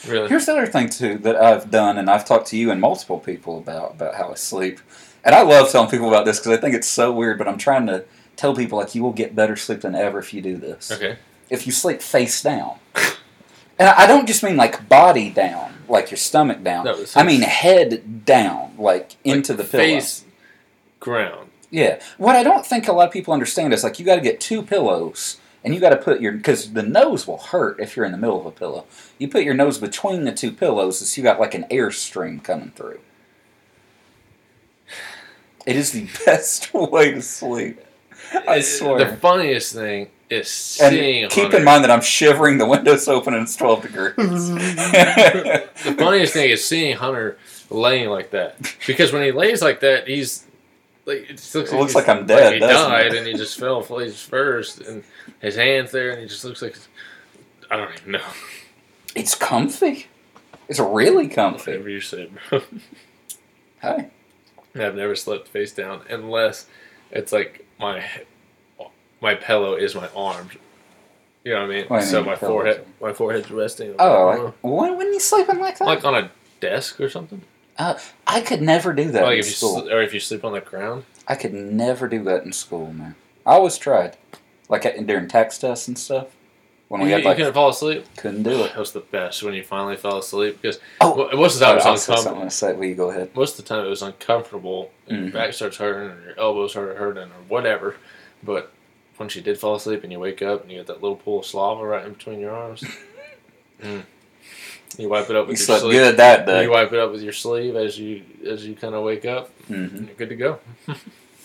Really. 0.06 0.28
Here's 0.28 0.46
the 0.46 0.52
other 0.52 0.66
thing 0.66 0.88
too 0.90 1.18
that 1.18 1.36
I've 1.36 1.70
done, 1.70 1.98
and 1.98 2.08
I've 2.08 2.24
talked 2.24 2.46
to 2.48 2.56
you 2.56 2.70
and 2.70 2.80
multiple 2.80 3.18
people 3.18 3.58
about 3.58 3.92
about 3.92 4.14
how 4.14 4.30
I 4.30 4.34
sleep, 4.34 4.78
and 5.24 5.34
I 5.34 5.42
love 5.42 5.70
telling 5.72 5.90
people 5.90 6.08
about 6.08 6.24
this 6.24 6.38
because 6.38 6.52
I 6.56 6.60
think 6.60 6.74
it's 6.76 6.86
so 6.86 7.10
weird. 7.12 7.36
But 7.38 7.48
I'm 7.48 7.58
trying 7.58 7.86
to 7.88 8.04
tell 8.36 8.54
people 8.54 8.78
like 8.78 8.94
you 8.94 9.02
will 9.02 9.12
get 9.12 9.34
better 9.34 9.56
sleep 9.56 9.80
than 9.80 9.94
ever 9.96 10.20
if 10.20 10.32
you 10.32 10.40
do 10.40 10.56
this. 10.56 10.92
Okay. 10.92 11.16
If 11.50 11.66
you 11.66 11.72
sleep 11.72 12.00
face 12.00 12.40
down, 12.42 12.78
and 13.78 13.88
I 13.88 14.06
don't 14.06 14.26
just 14.26 14.42
mean 14.44 14.56
like 14.56 14.88
body 14.88 15.30
down, 15.30 15.72
like 15.88 16.10
your 16.12 16.18
stomach 16.18 16.62
down. 16.62 16.84
No, 16.84 16.92
it's- 16.92 17.16
I 17.16 17.24
mean 17.24 17.40
head 17.40 18.24
down, 18.24 18.74
like 18.78 19.16
into 19.24 19.52
the 19.54 19.64
pillow. 19.64 19.82
face 19.82 20.24
ground. 21.00 21.50
Yeah. 21.70 22.00
What 22.18 22.36
I 22.36 22.42
don't 22.42 22.64
think 22.64 22.86
a 22.88 22.92
lot 22.92 23.08
of 23.08 23.12
people 23.12 23.34
understand 23.34 23.72
is 23.74 23.82
like 23.82 23.98
you 23.98 24.04
got 24.06 24.14
to 24.16 24.20
get 24.22 24.40
two 24.40 24.62
pillows 24.62 25.38
and 25.64 25.74
you 25.74 25.80
got 25.80 25.90
to 25.90 25.96
put 25.96 26.20
your 26.20 26.32
because 26.32 26.72
the 26.72 26.82
nose 26.82 27.26
will 27.26 27.38
hurt 27.38 27.80
if 27.80 27.96
you're 27.96 28.06
in 28.06 28.12
the 28.12 28.18
middle 28.18 28.40
of 28.40 28.46
a 28.46 28.50
pillow. 28.50 28.86
You 29.18 29.28
put 29.28 29.44
your 29.44 29.54
nose 29.54 29.78
between 29.78 30.24
the 30.24 30.32
two 30.32 30.52
pillows 30.52 30.98
so 31.06 31.18
you 31.20 31.22
got 31.22 31.40
like 31.40 31.54
an 31.54 31.66
air 31.70 31.90
stream 31.90 32.40
coming 32.40 32.70
through. 32.70 33.00
It 35.66 35.76
is 35.76 35.92
the 35.92 36.08
best 36.26 36.72
way 36.72 37.12
to 37.12 37.22
sleep. 37.22 37.80
I 38.46 38.60
swear. 38.60 38.98
The 38.98 39.16
funniest 39.16 39.74
thing 39.74 40.08
is 40.30 40.78
and 40.82 40.94
seeing. 40.94 41.28
keep 41.28 41.44
Hunter. 41.44 41.58
in 41.58 41.64
mind 41.64 41.84
that 41.84 41.90
I'm 41.90 42.00
shivering. 42.00 42.58
The 42.58 42.66
window's 42.66 43.08
open 43.08 43.34
and 43.34 43.44
it's 43.44 43.56
12 43.56 43.82
degrees. 43.82 44.14
the 44.54 45.94
funniest 45.98 46.32
thing 46.34 46.50
is 46.50 46.66
seeing 46.66 46.96
Hunter 46.96 47.38
laying 47.70 48.08
like 48.08 48.30
that 48.30 48.56
because 48.86 49.12
when 49.12 49.22
he 49.22 49.32
lays 49.32 49.62
like 49.62 49.80
that, 49.80 50.08
he's 50.08 50.44
like 51.08 51.30
it 51.30 51.36
just 51.38 51.54
looks, 51.54 51.72
It 51.72 51.76
looks 51.76 51.94
like 51.94 52.08
I'm 52.08 52.26
dead, 52.26 52.54
he 52.54 52.60
died 52.60 53.06
it? 53.14 53.18
and 53.18 53.26
he 53.26 53.32
just 53.34 53.58
fell 53.58 53.82
face 53.82 54.20
first, 54.22 54.80
and 54.80 55.02
his 55.40 55.56
hands 55.56 55.90
there, 55.90 56.10
and 56.12 56.20
he 56.20 56.26
just 56.28 56.44
looks 56.44 56.62
like 56.62 56.76
I 57.70 57.76
don't 57.76 57.92
even 57.98 58.12
know. 58.12 58.22
it's 59.14 59.34
comfy. 59.34 60.06
It's 60.68 60.78
really 60.78 61.28
comfy. 61.28 61.72
Whatever 61.72 61.88
you 61.88 62.00
said, 62.00 62.30
bro. 62.50 62.60
Hey. 63.80 64.08
I've 64.74 64.94
never 64.94 65.16
slept 65.16 65.48
face 65.48 65.72
down 65.72 66.02
unless 66.10 66.66
it's 67.10 67.32
like 67.32 67.66
my 67.80 68.04
my 69.20 69.34
pillow 69.34 69.74
is 69.74 69.94
my 69.94 70.08
arms. 70.14 70.52
You 71.44 71.54
know 71.54 71.60
what 71.62 71.70
I 71.70 71.74
mean? 71.74 71.84
What 71.86 72.02
so 72.04 72.18
mean, 72.18 72.26
my 72.26 72.36
forehead, 72.36 72.86
my 73.00 73.12
forehead's 73.12 73.50
resting. 73.50 73.94
Oh, 73.98 74.26
like, 74.44 74.54
when, 74.62 74.96
when 74.98 75.12
you 75.12 75.20
sleeping 75.20 75.58
like 75.58 75.78
that? 75.78 75.86
like 75.86 76.04
on 76.04 76.14
a 76.14 76.30
desk 76.60 77.00
or 77.00 77.08
something. 77.08 77.42
I 77.78 78.40
could 78.40 78.60
never 78.62 78.92
do 78.92 79.10
that 79.12 79.22
like 79.22 79.34
in 79.34 79.38
if 79.40 79.46
you 79.46 79.52
sl- 79.52 79.88
or 79.90 80.02
if 80.02 80.12
you 80.12 80.20
sleep 80.20 80.44
on 80.44 80.52
the 80.52 80.60
ground. 80.60 81.04
I 81.26 81.34
could 81.34 81.54
never 81.54 82.08
do 82.08 82.22
that 82.24 82.44
in 82.44 82.52
school, 82.52 82.92
man. 82.92 83.14
I 83.46 83.52
always 83.52 83.78
tried, 83.78 84.16
like 84.68 84.84
at, 84.84 85.06
during 85.06 85.28
TAKS 85.28 85.58
tests 85.58 85.88
and 85.88 85.98
stuff. 85.98 86.28
When 86.88 87.02
we 87.02 87.08
you, 87.08 87.14
had 87.16 87.24
you 87.24 87.34
couldn't 87.34 87.52
fall 87.52 87.68
asleep. 87.68 88.06
couldn't 88.16 88.42
do 88.44 88.64
it. 88.64 88.68
That 88.70 88.78
was 88.78 88.92
the 88.92 89.00
best 89.00 89.42
when 89.42 89.52
you 89.52 89.62
finally 89.62 89.96
fell 89.96 90.18
asleep 90.18 90.58
because 90.60 90.80
Oh, 91.02 91.12
of 91.24 91.30
the 91.30 91.36
time 91.36 91.76
it 91.76 91.84
was 91.84 92.08
uncomfortable. 92.08 92.50
say. 92.50 92.72
Will 92.72 92.86
you 92.86 92.94
go 92.94 93.10
ahead? 93.10 93.30
Most 93.36 93.58
of 93.58 93.64
the 93.64 93.68
time 93.74 93.84
it 93.84 93.88
was 93.90 94.00
uncomfortable. 94.02 94.90
And 95.06 95.18
Mhm. 95.18 95.22
Your 95.24 95.32
back 95.32 95.52
starts 95.52 95.76
hurting, 95.76 96.10
or 96.10 96.22
your 96.30 96.38
elbows 96.38 96.70
start 96.70 96.96
hurting, 96.96 97.24
or 97.24 97.42
whatever. 97.48 97.96
But 98.42 98.72
once 99.18 99.36
you 99.36 99.42
did 99.42 99.58
fall 99.60 99.74
asleep 99.74 100.02
and 100.02 100.10
you 100.10 100.18
wake 100.18 100.40
up 100.40 100.62
and 100.62 100.70
you 100.72 100.78
get 100.78 100.86
that 100.86 101.02
little 101.02 101.16
pool 101.16 101.40
of 101.40 101.46
slava 101.46 101.84
right 101.84 102.06
in 102.06 102.14
between 102.14 102.40
your 102.40 102.52
arms, 102.56 102.82
mm. 103.82 104.02
You 104.96 105.08
wipe 105.08 105.28
it 105.30 105.36
up 105.36 105.46
You 105.46 105.50
with 105.52 105.58
your 105.58 105.66
slept 105.66 105.82
sleeve. 105.82 105.92
good 105.92 106.16
that 106.16 106.62
You 106.62 106.70
wipe 106.70 106.92
it 106.92 106.98
up 106.98 107.12
with 107.12 107.22
your 107.22 107.32
sleeve 107.32 107.76
as 107.76 107.98
you 107.98 108.22
as 108.46 108.66
you 108.66 108.74
kind 108.74 108.94
of 108.94 109.04
wake 109.04 109.24
up, 109.24 109.50
hmm 109.66 110.04
you're 110.06 110.14
good 110.16 110.28
to 110.30 110.36
go. 110.36 110.58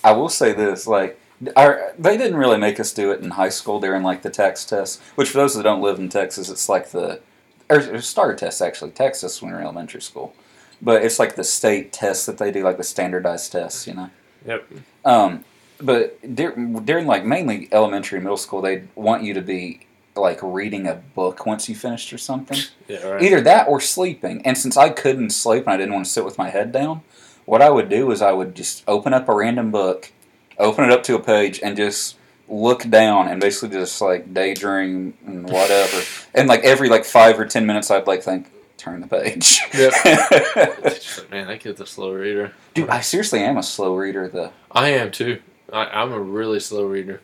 I 0.02 0.12
will 0.12 0.28
say 0.28 0.52
this, 0.52 0.86
like, 0.86 1.18
our, 1.56 1.94
they 1.98 2.16
didn't 2.16 2.36
really 2.36 2.58
make 2.58 2.78
us 2.78 2.92
do 2.92 3.10
it 3.10 3.20
in 3.20 3.30
high 3.30 3.48
school 3.48 3.80
during 3.80 4.02
like 4.02 4.22
the 4.22 4.30
TAKS 4.30 4.66
test. 4.66 5.00
Which 5.14 5.30
for 5.30 5.38
those 5.38 5.54
that 5.54 5.62
don't 5.62 5.82
live 5.82 5.98
in 5.98 6.08
Texas, 6.08 6.48
it's 6.48 6.68
like 6.68 6.90
the 6.90 7.20
or, 7.68 8.00
STAAR 8.00 8.34
test 8.34 8.60
actually. 8.62 8.90
Texas 8.92 9.40
when 9.40 9.50
we 9.50 9.54
were 9.54 9.60
in 9.60 9.64
elementary 9.66 10.02
school, 10.02 10.34
but 10.82 11.02
it's 11.02 11.18
like 11.18 11.36
the 11.36 11.44
state 11.44 11.92
tests 11.92 12.26
that 12.26 12.38
they 12.38 12.50
do, 12.50 12.62
like 12.62 12.76
the 12.76 12.84
standardized 12.84 13.52
tests, 13.52 13.86
you 13.86 13.94
know. 13.94 14.10
Yep. 14.46 14.68
Um, 15.04 15.44
but 15.80 16.34
during, 16.34 16.84
during 16.84 17.06
like 17.06 17.24
mainly 17.24 17.68
elementary 17.72 18.18
and 18.18 18.24
middle 18.24 18.36
school, 18.36 18.60
they 18.60 18.84
want 18.94 19.22
you 19.22 19.32
to 19.34 19.40
be 19.40 19.86
like 20.16 20.38
reading 20.42 20.86
a 20.86 20.94
book 20.94 21.46
once 21.46 21.68
you 21.68 21.74
finished 21.74 22.12
or 22.12 22.18
something. 22.18 22.58
Yeah. 22.86 23.06
Right. 23.08 23.22
Either 23.22 23.40
that 23.40 23.66
or 23.66 23.80
sleeping. 23.80 24.42
And 24.44 24.58
since 24.58 24.76
I 24.76 24.90
couldn't 24.90 25.30
sleep 25.30 25.62
and 25.64 25.72
I 25.72 25.78
didn't 25.78 25.94
want 25.94 26.04
to 26.04 26.12
sit 26.12 26.22
with 26.22 26.36
my 26.36 26.50
head 26.50 26.70
down, 26.70 27.00
what 27.46 27.62
I 27.62 27.70
would 27.70 27.88
do 27.88 28.10
is 28.10 28.20
I 28.20 28.32
would 28.32 28.54
just 28.54 28.84
open 28.86 29.14
up 29.14 29.26
a 29.26 29.34
random 29.34 29.70
book, 29.70 30.12
open 30.58 30.84
it 30.84 30.90
up 30.90 31.02
to 31.04 31.14
a 31.14 31.18
page, 31.18 31.60
and 31.62 31.78
just 31.78 32.16
look 32.46 32.86
down 32.90 33.28
and 33.28 33.40
basically 33.40 33.78
just 33.78 34.02
like 34.02 34.34
daydream 34.34 35.14
and 35.24 35.44
whatever. 35.48 36.02
and 36.34 36.46
like 36.46 36.60
every 36.60 36.90
like 36.90 37.06
five 37.06 37.40
or 37.40 37.46
ten 37.46 37.64
minutes, 37.64 37.90
I'd 37.90 38.06
like 38.06 38.22
think, 38.22 38.50
turn 38.76 39.00
the 39.00 39.06
page. 39.06 39.60
Like, 39.72 41.30
Man, 41.30 41.46
that 41.46 41.60
kid's 41.60 41.80
a 41.80 41.86
slow 41.86 42.12
reader. 42.12 42.52
Dude, 42.74 42.90
I 42.90 43.00
seriously 43.00 43.40
am 43.40 43.56
a 43.56 43.62
slow 43.62 43.96
reader 43.96 44.28
though. 44.28 44.52
I 44.70 44.90
am 44.90 45.10
too. 45.10 45.40
I, 45.72 45.86
I'm 45.86 46.12
a 46.12 46.20
really 46.20 46.60
slow 46.60 46.84
reader. 46.84 47.22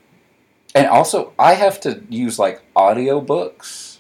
And 0.75 0.87
also, 0.87 1.33
I 1.39 1.55
have 1.55 1.81
to 1.81 2.03
use 2.09 2.39
like 2.39 2.63
audiobooks 2.75 3.99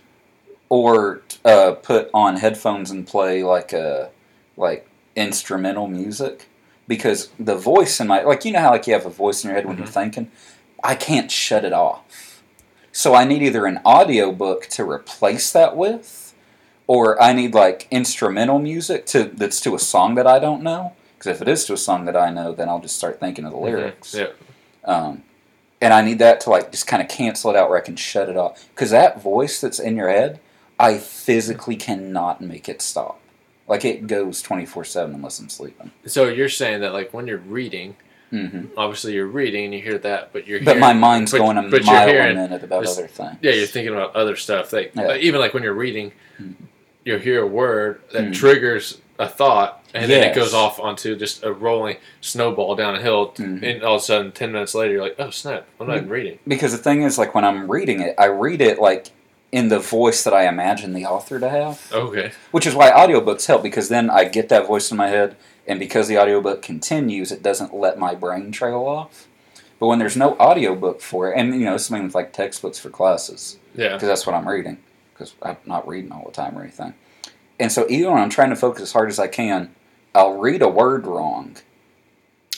or 0.68 1.22
uh, 1.44 1.72
put 1.72 2.11
on 2.14 2.37
headphones 2.37 2.90
and 2.90 3.06
play 3.06 3.42
like 3.42 3.72
a 3.72 4.11
like 4.56 4.88
instrumental 5.16 5.88
music 5.88 6.48
because 6.87 7.30
the 7.38 7.56
voice 7.56 8.00
in 8.00 8.06
my 8.06 8.22
like 8.22 8.44
you 8.44 8.52
know 8.52 8.61
how 8.61 8.70
like 8.70 8.87
you 8.87 8.92
have 8.92 9.06
a 9.06 9.11
voice 9.11 9.44
in 9.44 9.48
your 9.48 9.56
head 9.56 9.66
when 9.66 9.78
you're 9.78 9.87
thinking, 9.87 10.30
I 10.83 10.94
can't 10.94 11.30
shut 11.30 11.64
it 11.64 11.72
off. 11.72 12.42
So 12.92 13.14
I 13.14 13.24
need 13.24 13.42
either 13.42 13.66
an 13.66 13.80
audiobook 13.85 14.66
to 14.68 14.88
replace 14.88 15.52
that 15.52 15.76
with, 15.76 16.35
or 16.87 17.20
I 17.22 17.33
need 17.33 17.54
like 17.54 17.88
instrumental 17.90 18.59
music 18.59 19.06
to 19.06 19.24
that's 19.24 19.61
to 19.62 19.74
a 19.74 19.78
song 19.78 20.14
that 20.16 20.26
I 20.26 20.38
don't 20.38 20.62
know. 20.62 20.94
Because 21.16 21.37
if 21.37 21.42
it 21.42 21.48
is 21.48 21.64
to 21.66 21.74
a 21.74 21.76
song 21.76 22.06
that 22.06 22.16
I 22.16 22.30
know, 22.30 22.54
then 22.54 22.68
I'll 22.68 22.80
just 22.80 22.96
start 22.96 23.20
thinking 23.20 23.44
of 23.44 23.52
the 23.52 23.59
lyrics. 23.59 24.14
Yeah. 24.14 24.28
Um, 24.85 25.22
and 25.81 25.93
I 25.93 26.03
need 26.03 26.19
that 26.19 26.40
to 26.43 26.51
like 26.51 26.71
just 26.71 26.87
kind 26.87 27.03
of 27.03 27.09
cancel 27.09 27.51
it 27.51 27.57
out 27.57 27.69
where 27.71 27.79
I 27.79 27.83
can 27.83 27.97
shut 27.97 28.29
it 28.29 28.37
off. 28.37 28.69
Because 28.75 28.90
that 28.90 29.21
voice 29.23 29.61
that's 29.61 29.79
in 29.79 29.97
your 29.97 30.09
head, 30.09 30.40
I 30.79 30.99
physically 30.99 31.77
cannot 31.77 32.40
make 32.40 32.69
it 32.69 32.83
stop. 32.83 33.19
Like 33.69 33.85
it 33.85 34.07
goes 34.07 34.43
twenty 34.43 34.66
four 34.66 34.85
seven 34.85 35.14
unless 35.14 35.38
I'm 35.38 35.49
sleeping. 35.49 35.90
So 36.07 36.29
you're 36.29 36.49
saying 36.49 36.81
that 36.81 36.93
like 36.93 37.12
when 37.14 37.27
you're 37.27 37.38
reading, 37.38 37.97
hmm 38.31 38.66
obviously 38.77 39.12
you're 39.14 39.27
reading 39.27 39.66
and 39.66 39.75
you 39.75 39.81
hear 39.81 39.99
that, 39.99 40.33
but 40.33 40.47
you're 40.47 40.59
But 40.61 40.77
hearing, 40.77 40.81
my 40.81 40.93
mind's 40.93 41.33
but- 41.33 41.38
going 41.38 41.57
a 41.57 41.62
but 41.62 41.85
you're 41.85 41.87
mile 41.95 42.09
a 42.09 42.12
hearing- 42.12 42.37
minute 42.37 42.62
about 42.64 42.87
other 42.87 43.07
things. 43.07 43.37
Yeah, 43.43 43.53
you're 43.53 43.66
thinking 43.66 43.93
about 43.95 44.14
other 44.16 44.37
stuff. 44.37 44.73
Like, 44.73 44.93
Yeah. 44.95 45.03
like, 45.07 45.21
even 45.23 45.40
like 45.40 45.55
when 45.55 45.62
you're 45.62 45.73
reading, 45.73 46.12
Mhm. 46.40 46.55
you'll 47.05 47.19
hear 47.21 47.43
a 47.43 47.47
word 47.47 48.01
that 48.12 48.25
Mhm. 48.25 48.35
triggers 48.35 48.99
a 49.20 49.28
thought, 49.28 49.85
and 49.94 50.11
then 50.11 50.28
it 50.28 50.35
goes 50.35 50.54
off 50.54 50.80
onto 50.80 51.14
just 51.14 51.44
a 51.44 51.52
rolling 51.52 51.96
snowball 52.20 52.74
down 52.74 52.94
a 52.96 53.00
hill. 53.02 53.33
Mhm. 53.37 53.62
And 53.62 53.85
all 53.85 53.96
of 53.96 54.00
a 54.00 54.04
sudden, 54.04 54.33
ten 54.33 54.50
minutes 54.50 54.74
later, 54.74 54.94
you're 54.94 55.02
like, 55.02 55.16
"Oh 55.18 55.30
snap! 55.30 55.66
I'm 55.78 55.87
not 55.87 55.96
even 55.98 56.09
reading." 56.09 56.38
Because 56.48 56.72
the 56.72 56.78
thing 56.78 57.02
is, 57.02 57.18
like 57.18 57.35
when 57.35 57.44
I'm 57.44 57.70
reading 57.70 58.00
it, 58.00 58.14
I 58.18 58.24
read 58.26 58.61
it 58.61 58.80
like 58.80 59.09
in 59.52 59.68
the 59.68 59.78
voice 59.78 60.24
that 60.24 60.33
I 60.33 60.46
imagine 60.48 60.92
the 60.94 61.04
author 61.06 61.38
to 61.38 61.48
have. 61.48 61.90
Okay. 61.92 62.33
Which 62.50 62.66
is 62.66 62.74
why 62.74 62.90
audiobooks 62.90 63.46
help 63.46 63.62
because 63.62 63.88
then 63.88 64.09
I 64.09 64.24
get 64.24 64.48
that 64.48 64.66
voice 64.66 64.90
in 64.90 64.96
my 64.96 65.09
head, 65.09 65.37
and 65.66 65.78
because 65.78 66.09
the 66.09 66.18
audiobook 66.18 66.62
continues, 66.62 67.30
it 67.30 67.42
doesn't 67.42 67.74
let 67.74 67.98
my 67.98 68.14
brain 68.14 68.52
trail 68.52 68.78
off. 68.87 69.26
But 69.78 69.88
when 69.88 69.98
there's 69.98 70.16
no 70.16 70.35
audiobook 70.38 71.00
for 71.00 71.30
it, 71.30 71.37
and 71.38 71.54
you 71.54 71.64
know, 71.66 71.76
something 71.76 72.04
with 72.04 72.14
like 72.14 72.33
textbooks 72.33 72.78
for 72.78 72.90
classes, 72.90 73.59
Yeah. 73.74 73.92
because 73.94 74.09
that's 74.09 74.26
what 74.26 74.35
I'm 74.35 74.48
reading, 74.48 74.78
because 75.12 75.35
I'm 75.42 75.56
not 75.66 75.87
reading 75.88 76.12
all 76.12 76.24
the 76.26 76.33
time 76.33 76.56
or 76.56 76.62
anything. 76.62 76.94
And 77.61 77.70
so 77.70 77.87
even 77.90 78.12
when 78.12 78.23
I'm 78.23 78.31
trying 78.31 78.51
to 78.51 78.57
focus 78.57 78.83
as 78.83 78.92
hard 78.92 79.11
as 79.11 79.18
I 79.18 79.29
can, 79.29 79.75
I'll 80.14 80.38
read 80.38 80.62
a 80.62 80.68
word 80.68 81.07
wrong, 81.07 81.57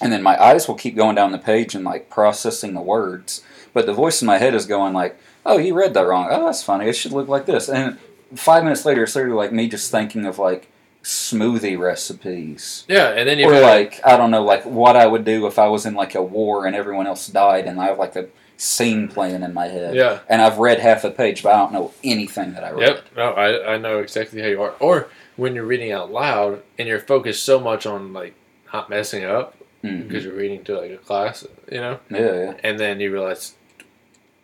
and 0.00 0.12
then 0.12 0.22
my 0.22 0.42
eyes 0.42 0.66
will 0.66 0.76
keep 0.76 0.96
going 0.96 1.16
down 1.16 1.32
the 1.32 1.38
page 1.38 1.74
and 1.74 1.84
like 1.84 2.08
processing 2.08 2.72
the 2.72 2.80
words, 2.80 3.42
but 3.74 3.84
the 3.84 3.92
voice 3.92 4.22
in 4.22 4.26
my 4.26 4.38
head 4.38 4.54
is 4.54 4.64
going 4.64 4.94
like, 4.94 5.18
"Oh, 5.44 5.58
you 5.58 5.74
read 5.74 5.92
that 5.94 6.06
wrong. 6.06 6.28
Oh, 6.30 6.46
that's 6.46 6.62
funny. 6.62 6.86
It 6.88 6.94
should 6.94 7.12
look 7.12 7.28
like 7.28 7.46
this." 7.46 7.68
And 7.68 7.98
five 8.34 8.64
minutes 8.64 8.86
later, 8.86 9.02
it's 9.02 9.14
literally 9.14 9.36
like 9.36 9.52
me 9.52 9.68
just 9.68 9.90
thinking 9.90 10.24
of 10.24 10.38
like 10.38 10.68
smoothie 11.02 11.78
recipes. 11.78 12.84
Yeah, 12.88 13.08
and 13.10 13.28
then 13.28 13.38
you 13.38 13.46
Or 13.48 13.60
like 13.60 14.00
I 14.04 14.16
don't 14.16 14.30
know, 14.30 14.44
like 14.44 14.64
what 14.64 14.96
I 14.96 15.06
would 15.06 15.24
do 15.24 15.46
if 15.46 15.58
I 15.58 15.68
was 15.68 15.86
in 15.86 15.94
like 15.94 16.14
a 16.14 16.22
war 16.22 16.66
and 16.66 16.76
everyone 16.76 17.06
else 17.06 17.26
died, 17.26 17.66
and 17.66 17.80
I 17.80 17.86
have 17.86 17.98
like 17.98 18.16
a 18.16 18.26
scene 18.56 19.08
playing 19.08 19.42
in 19.42 19.52
my 19.52 19.66
head. 19.66 19.94
yeah. 19.96 20.20
And 20.28 20.40
I've 20.40 20.58
read 20.58 20.78
half 20.78 21.02
a 21.04 21.10
page, 21.10 21.42
but 21.42 21.52
I 21.52 21.58
don't 21.58 21.72
know 21.72 21.92
anything 22.04 22.52
that 22.54 22.62
I 22.62 22.70
read. 22.70 22.88
Yep. 22.88 23.04
No, 23.16 23.32
I, 23.32 23.74
I 23.74 23.78
know 23.78 23.98
exactly 23.98 24.40
how 24.40 24.46
you 24.46 24.62
are. 24.62 24.74
Or 24.78 25.08
when 25.36 25.54
you're 25.56 25.64
reading 25.64 25.90
out 25.90 26.12
loud 26.12 26.62
and 26.78 26.86
you're 26.86 27.00
focused 27.00 27.42
so 27.42 27.58
much 27.58 27.86
on 27.86 28.12
like 28.12 28.34
not 28.72 28.88
messing 28.88 29.24
up 29.24 29.56
Mhm. 29.82 30.06
because 30.06 30.24
you're 30.24 30.34
reading 30.34 30.62
to 30.64 30.78
like 30.78 30.92
a 30.92 30.96
class, 30.98 31.44
you 31.72 31.78
know, 31.78 31.98
Yeah, 32.08 32.20
yeah. 32.20 32.54
and 32.62 32.78
then 32.78 33.00
you 33.00 33.10
realize 33.12 33.54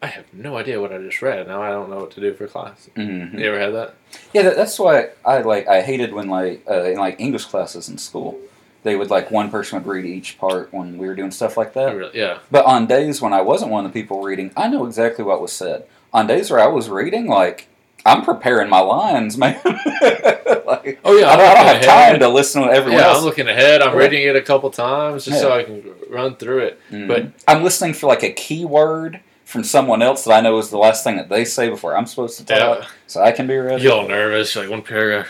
I 0.01 0.07
have 0.07 0.33
no 0.33 0.57
idea 0.57 0.81
what 0.81 0.93
I 0.93 0.99
just 0.99 1.21
read. 1.23 1.49
Now 1.49 1.61
I 1.61 1.71
don't 1.71 1.91
know 1.91 1.99
what 1.99 2.13
to 2.13 2.21
do 2.21 2.33
for 2.35 2.47
class. 2.47 2.89
hmm 2.95 3.37
You 3.37 3.47
ever 3.49 3.59
had 3.59 3.75
that? 3.75 3.95
Yeah, 4.33 4.43
that, 4.43 4.57
that's 4.57 4.79
why 4.79 5.11
I 5.25 5.39
like 5.41 5.67
I 5.67 5.81
hated 5.83 6.13
when 6.13 6.29
like 6.29 6.63
uh, 6.71 6.83
in 6.85 6.99
like 6.99 7.19
English 7.21 7.47
classes 7.47 7.89
in 7.89 7.99
school, 7.99 8.39
they 8.85 8.95
would 8.95 9.11
like 9.11 9.31
one 9.33 9.51
person 9.51 9.79
would 9.83 9.89
read 9.93 10.05
each 10.05 10.39
part 10.39 10.73
when 10.73 10.99
we 10.99 11.07
were 11.09 11.17
doing 11.17 11.33
stuff 11.33 11.57
like 11.57 11.73
that. 11.75 11.97
really- 11.97 12.17
yeah. 12.19 12.39
But 12.51 12.65
on 12.65 12.87
days 12.87 13.21
when 13.21 13.33
I 13.33 13.41
wasn't 13.41 13.73
one 13.73 13.85
of 13.85 13.93
the 13.93 14.01
people 14.01 14.23
reading, 14.23 14.53
I 14.57 14.69
know 14.69 14.87
exactly 14.87 15.25
what 15.25 15.43
was 15.43 15.53
said. 15.53 15.85
On 16.13 16.27
days 16.29 16.51
where 16.51 16.61
I 16.61 16.69
was 16.69 16.89
reading, 16.89 17.27
like 17.27 17.67
I'm 18.07 18.23
preparing 18.25 18.71
my 18.71 18.79
lines, 18.81 19.37
man. 19.43 19.61
like, 19.65 21.01
Oh 21.05 21.17
yeah. 21.19 21.27
I 21.27 21.33
I'm 21.33 21.39
don't, 21.39 21.49
I 21.49 21.55
don't 21.55 21.67
have 21.67 21.83
ahead. 21.83 21.83
time 22.13 22.21
to 22.21 22.29
listen 22.29 22.63
to 22.63 22.69
everyone 22.71 23.01
Yeah, 23.01 23.09
else. 23.09 23.19
I'm 23.19 23.25
looking 23.25 23.49
ahead. 23.49 23.83
I'm 23.83 23.97
reading 23.97 24.23
it 24.23 24.37
a 24.37 24.43
couple 24.43 24.71
times 24.71 25.25
just 25.25 25.41
so 25.41 25.53
I 25.53 25.65
can 25.65 25.83
run 26.09 26.37
through 26.37 26.59
it. 26.61 26.81
Mhm. 26.91 27.09
but- 27.09 27.27
I'm 27.49 27.65
listening 27.65 27.95
for 27.95 28.07
like 28.07 28.23
a 28.23 28.31
keyword 28.31 29.21
from 29.49 29.65
someone 29.65 30.03
else 30.03 30.25
that 30.25 30.33
I 30.35 30.41
know 30.43 30.59
is 30.59 30.69
the 30.69 30.77
last 30.77 31.03
thing 31.03 31.17
that 31.17 31.31
they 31.31 31.43
say 31.47 31.71
before 31.71 31.97
I'm 31.97 32.05
supposed 32.05 32.37
to 32.39 32.45
talk, 32.45 32.81
Yeah. 32.81 32.87
so 33.07 33.23
I 33.23 33.33
can 33.33 33.47
be 33.47 33.57
ready. 33.57 33.83
You 33.83 33.93
all 33.93 34.07
nervous. 34.07 34.55
Like 34.55 34.69
one 34.69 34.83
paragraph. 34.83 35.27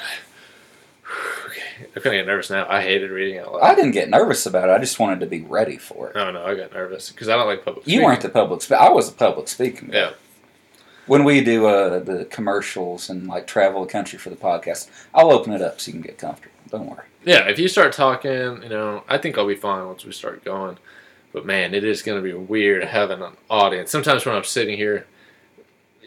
okay. 1.46 1.86
I'm 1.94 2.02
gonna 2.02 2.16
get 2.16 2.26
nervous 2.26 2.50
now. 2.50 2.66
I 2.68 2.82
hated 2.82 3.10
reading 3.12 3.38
out 3.38 3.52
loud. 3.52 3.62
I 3.62 3.76
didn't 3.76 3.92
get 3.92 4.08
nervous 4.10 4.44
about 4.44 4.68
it. 4.68 4.72
I 4.72 4.78
just 4.78 4.98
wanted 4.98 5.20
to 5.20 5.26
be 5.26 5.42
ready 5.42 5.76
for 5.76 6.08
it. 6.10 6.16
No, 6.16 6.32
no, 6.32 6.44
I 6.44 6.56
got 6.56 6.72
nervous 6.72 7.10
because 7.10 7.28
I 7.28 7.36
don't 7.36 7.46
like 7.46 7.64
public. 7.64 7.86
You 7.86 7.92
speaking. 7.92 8.04
weren't 8.06 8.20
the 8.22 8.28
public 8.28 8.62
speaker. 8.62 8.80
I 8.80 8.88
was 8.88 9.08
a 9.08 9.12
public 9.12 9.46
speaker. 9.46 9.86
Yeah. 9.88 10.10
When 11.06 11.22
we 11.22 11.40
do 11.40 11.66
uh, 11.66 12.00
the 12.00 12.24
commercials 12.26 13.08
and 13.08 13.28
like 13.28 13.46
travel 13.46 13.82
the 13.84 13.90
country 13.90 14.18
for 14.18 14.30
the 14.30 14.36
podcast, 14.36 14.90
I'll 15.14 15.30
open 15.32 15.52
it 15.52 15.62
up 15.62 15.80
so 15.80 15.88
you 15.88 15.92
can 15.92 16.02
get 16.02 16.18
comfortable. 16.18 16.54
Don't 16.70 16.86
worry. 16.86 17.04
Yeah, 17.24 17.48
if 17.48 17.58
you 17.58 17.68
start 17.68 17.92
talking, 17.92 18.62
you 18.64 18.68
know, 18.68 19.04
I 19.08 19.16
think 19.16 19.38
I'll 19.38 19.46
be 19.46 19.54
fine 19.54 19.86
once 19.86 20.04
we 20.04 20.12
start 20.12 20.44
going. 20.44 20.76
But 21.38 21.46
man, 21.46 21.72
it 21.72 21.84
is 21.84 22.02
going 22.02 22.20
to 22.20 22.22
be 22.22 22.34
weird 22.34 22.82
having 22.82 23.22
an 23.22 23.34
audience. 23.48 23.92
Sometimes 23.92 24.26
when 24.26 24.34
I'm 24.34 24.42
sitting 24.42 24.76
here, 24.76 25.06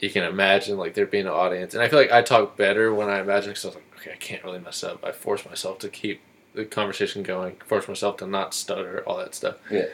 you 0.01 0.09
can 0.09 0.25
imagine 0.25 0.77
like 0.77 0.93
there 0.93 1.05
being 1.05 1.25
an 1.25 1.31
audience, 1.31 1.73
and 1.73 1.81
I 1.81 1.87
feel 1.87 1.99
like 1.99 2.11
I 2.11 2.21
talk 2.21 2.57
better 2.57 2.93
when 2.93 3.09
I 3.09 3.21
imagine 3.21 3.51
because 3.51 3.63
I 3.63 3.67
was 3.69 3.75
like, 3.75 3.85
okay, 3.97 4.11
I 4.11 4.17
can't 4.17 4.43
really 4.43 4.59
mess 4.59 4.83
up. 4.83 5.05
I 5.05 5.13
force 5.13 5.45
myself 5.45 5.79
to 5.79 5.87
keep 5.87 6.19
the 6.53 6.65
conversation 6.65 7.23
going, 7.23 7.55
force 7.65 7.87
myself 7.87 8.17
to 8.17 8.27
not 8.27 8.53
stutter, 8.53 9.05
all 9.07 9.19
that 9.19 9.33
stuff. 9.33 9.55
Yeah. 9.71 9.85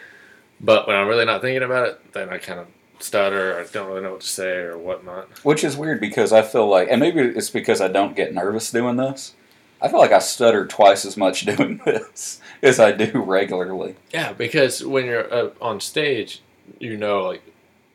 But 0.60 0.88
when 0.88 0.96
I'm 0.96 1.08
really 1.08 1.26
not 1.26 1.42
thinking 1.42 1.62
about 1.62 1.88
it, 1.88 2.14
then 2.14 2.30
I 2.30 2.40
kind 2.40 2.60
of 2.60 2.66
stutter. 2.98 3.60
Or 3.60 3.60
I 3.60 3.66
don't 3.68 3.90
really 3.90 4.02
know 4.02 4.14
what 4.14 4.22
to 4.22 4.28
say 4.28 4.56
or 4.56 4.76
whatnot. 4.76 5.30
Which 5.46 5.64
is 5.64 5.78
weird 5.78 6.02
because 6.02 6.34
I 6.34 6.42
feel 6.42 6.68
like, 6.68 6.88
and 6.90 7.00
maybe 7.00 7.20
it's 7.20 7.52
because 7.52 7.80
I 7.80 7.90
don't 7.90 8.16
get 8.16 8.34
nervous 8.34 8.72
doing 8.72 8.96
this. 8.96 9.36
I 9.82 9.88
feel 9.90 10.00
like 10.00 10.12
I 10.12 10.20
stutter 10.20 10.66
twice 10.66 11.06
as 11.06 11.18
much 11.18 11.42
doing 11.46 11.80
this 11.86 12.42
as 12.64 12.80
I 12.80 12.92
do 12.92 13.22
regularly. 13.22 13.96
Yeah, 14.14 14.34
because 14.34 14.84
when 14.84 15.06
you're 15.06 15.32
uh, 15.34 15.50
on 15.62 15.80
stage, 15.80 16.42
you 16.80 16.98
know, 16.98 17.24
like, 17.24 17.42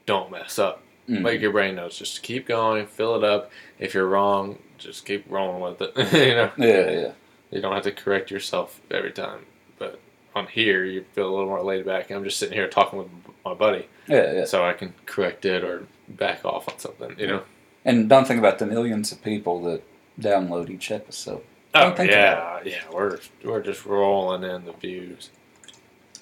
don't 0.06 0.30
mess 0.30 0.58
up. 0.58 0.82
Mhm. 1.08 1.24
Like 1.24 1.40
your 1.40 1.50
brain 1.52 1.74
knows, 1.74 1.98
just 1.98 2.22
keep 2.22 2.46
going, 2.46 2.86
fill 2.86 3.16
it 3.16 3.24
up. 3.24 3.50
If 3.80 3.92
you're 3.94 4.06
wrong, 4.06 4.58
just 4.78 5.04
keep 5.04 5.24
rolling 5.28 5.60
with 5.60 5.82
it. 5.82 5.96
you 6.12 6.34
know, 6.34 6.50
yeah, 6.56 6.90
yeah. 6.90 7.12
you 7.50 7.60
don't 7.60 7.72
have 7.74 7.82
to 7.84 7.90
correct 7.92 8.30
yourself 8.30 8.80
every 8.90 9.10
time. 9.10 9.40
But 9.78 9.98
on 10.36 10.46
here, 10.46 10.84
you 10.84 11.04
feel 11.12 11.28
a 11.28 11.32
little 11.32 11.46
more 11.48 11.62
laid 11.62 11.84
back. 11.84 12.10
I'm 12.10 12.22
just 12.22 12.38
sitting 12.38 12.54
here 12.54 12.68
talking 12.68 13.00
with 13.00 13.08
my 13.44 13.54
buddy, 13.54 13.86
Yeah, 14.06 14.32
yeah. 14.32 14.44
so 14.44 14.64
I 14.64 14.74
can 14.74 14.94
correct 15.06 15.44
it 15.44 15.64
or 15.64 15.86
back 16.08 16.44
off 16.44 16.68
on 16.68 16.78
something. 16.78 17.16
You 17.18 17.26
know. 17.26 17.42
And 17.84 18.08
don't 18.08 18.26
think 18.28 18.38
about 18.38 18.60
the 18.60 18.66
millions 18.66 19.10
of 19.10 19.22
people 19.24 19.60
that 19.64 19.82
download 20.20 20.70
each 20.70 20.92
episode. 20.92 21.42
Oh 21.74 21.94
think 21.94 22.10
yeah, 22.10 22.60
yeah. 22.64 22.82
We're 22.92 23.18
we're 23.44 23.62
just 23.62 23.86
rolling 23.86 24.42
in 24.44 24.66
the 24.66 24.72
views. 24.72 25.30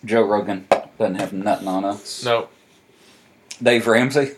Joe 0.04 0.22
Rogan 0.22 0.66
doesn't 0.98 1.16
have 1.16 1.32
nothing 1.32 1.68
on 1.68 1.84
us. 1.84 2.24
Nope. 2.24 2.52
Dave 3.62 3.86
Ramsey, 3.86 4.32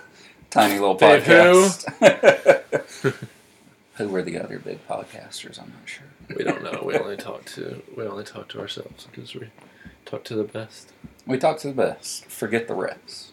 tiny 0.50 0.78
little 0.78 0.94
Dave 0.94 1.24
who? 1.26 1.32
podcast. 1.32 2.60
Who? 3.96 4.08
were 4.08 4.22
the 4.22 4.40
other 4.40 4.58
big 4.58 4.86
podcasters? 4.88 5.60
I'm 5.60 5.68
not 5.68 5.86
sure. 5.86 6.06
we 6.36 6.42
don't 6.42 6.64
know. 6.64 6.82
We 6.84 6.96
only 6.96 7.16
talk 7.16 7.44
to 7.46 7.82
we 7.96 8.04
only 8.04 8.24
talk 8.24 8.48
to 8.48 8.60
ourselves 8.60 9.06
because 9.10 9.34
we 9.34 9.48
talk 10.06 10.24
to 10.24 10.34
the 10.34 10.44
best. 10.44 10.92
We 11.26 11.38
talk 11.38 11.58
to 11.58 11.68
the 11.68 11.74
best. 11.74 12.24
Forget 12.26 12.66
the 12.66 12.74
rest. 12.74 13.32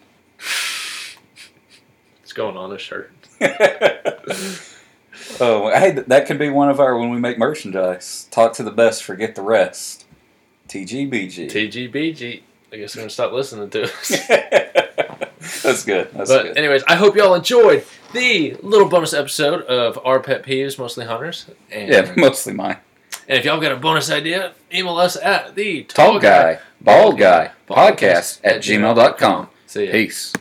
It's 2.22 2.34
going 2.34 2.58
on 2.58 2.72
a 2.72 2.78
shirt. 2.78 3.12
oh, 5.40 5.70
hey, 5.74 5.92
that 5.92 6.26
could 6.28 6.38
be 6.40 6.50
one 6.50 6.70
of 6.70 6.80
our 6.80 6.98
when 6.98 7.10
we 7.10 7.20
make 7.20 7.38
merchandise. 7.38 8.28
Talk 8.32 8.54
to 8.54 8.64
the 8.64 8.72
best. 8.72 9.04
Forget 9.04 9.36
the 9.36 9.42
rest. 9.42 10.06
TGBG. 10.68 11.50
TGBG. 11.52 12.42
I 12.74 12.78
guess 12.78 12.96
we're 12.96 13.02
gonna 13.02 13.10
stop 13.10 13.32
listening 13.34 13.70
to 13.72 13.84
us. 13.84 14.28
That's 15.64 15.84
good. 15.84 16.10
That's 16.14 16.30
but 16.30 16.44
good. 16.44 16.58
anyways, 16.58 16.84
I 16.88 16.96
hope 16.96 17.16
y'all 17.16 17.34
enjoyed 17.36 17.84
the 18.14 18.56
little 18.62 18.88
bonus 18.88 19.14
episode 19.14 19.64
of 19.64 20.00
our 20.06 20.20
pet 20.20 20.44
peeves, 20.44 20.78
mostly 20.80 21.06
hunters. 21.06 21.48
And, 21.72 21.90
Yeah, 21.90 22.14
mostly 22.18 22.54
mine. 22.54 22.78
and 23.28 23.38
if 23.38 23.44
y'all 23.46 23.60
got 23.60 23.72
a 23.74 23.76
bonus 23.76 24.10
idea, 24.10 24.54
email 24.74 24.98
us 24.98 25.18
at 25.18 25.56
the 25.56 25.84
Tall 25.84 26.20
guy, 26.20 26.60
bald 26.80 27.18
guy, 27.18 27.52
podcast 27.68 28.40
at 28.44 28.62
gmail.com. 28.62 29.50
See 29.68 29.86
ya. 29.88 29.92
Peace. 29.92 30.34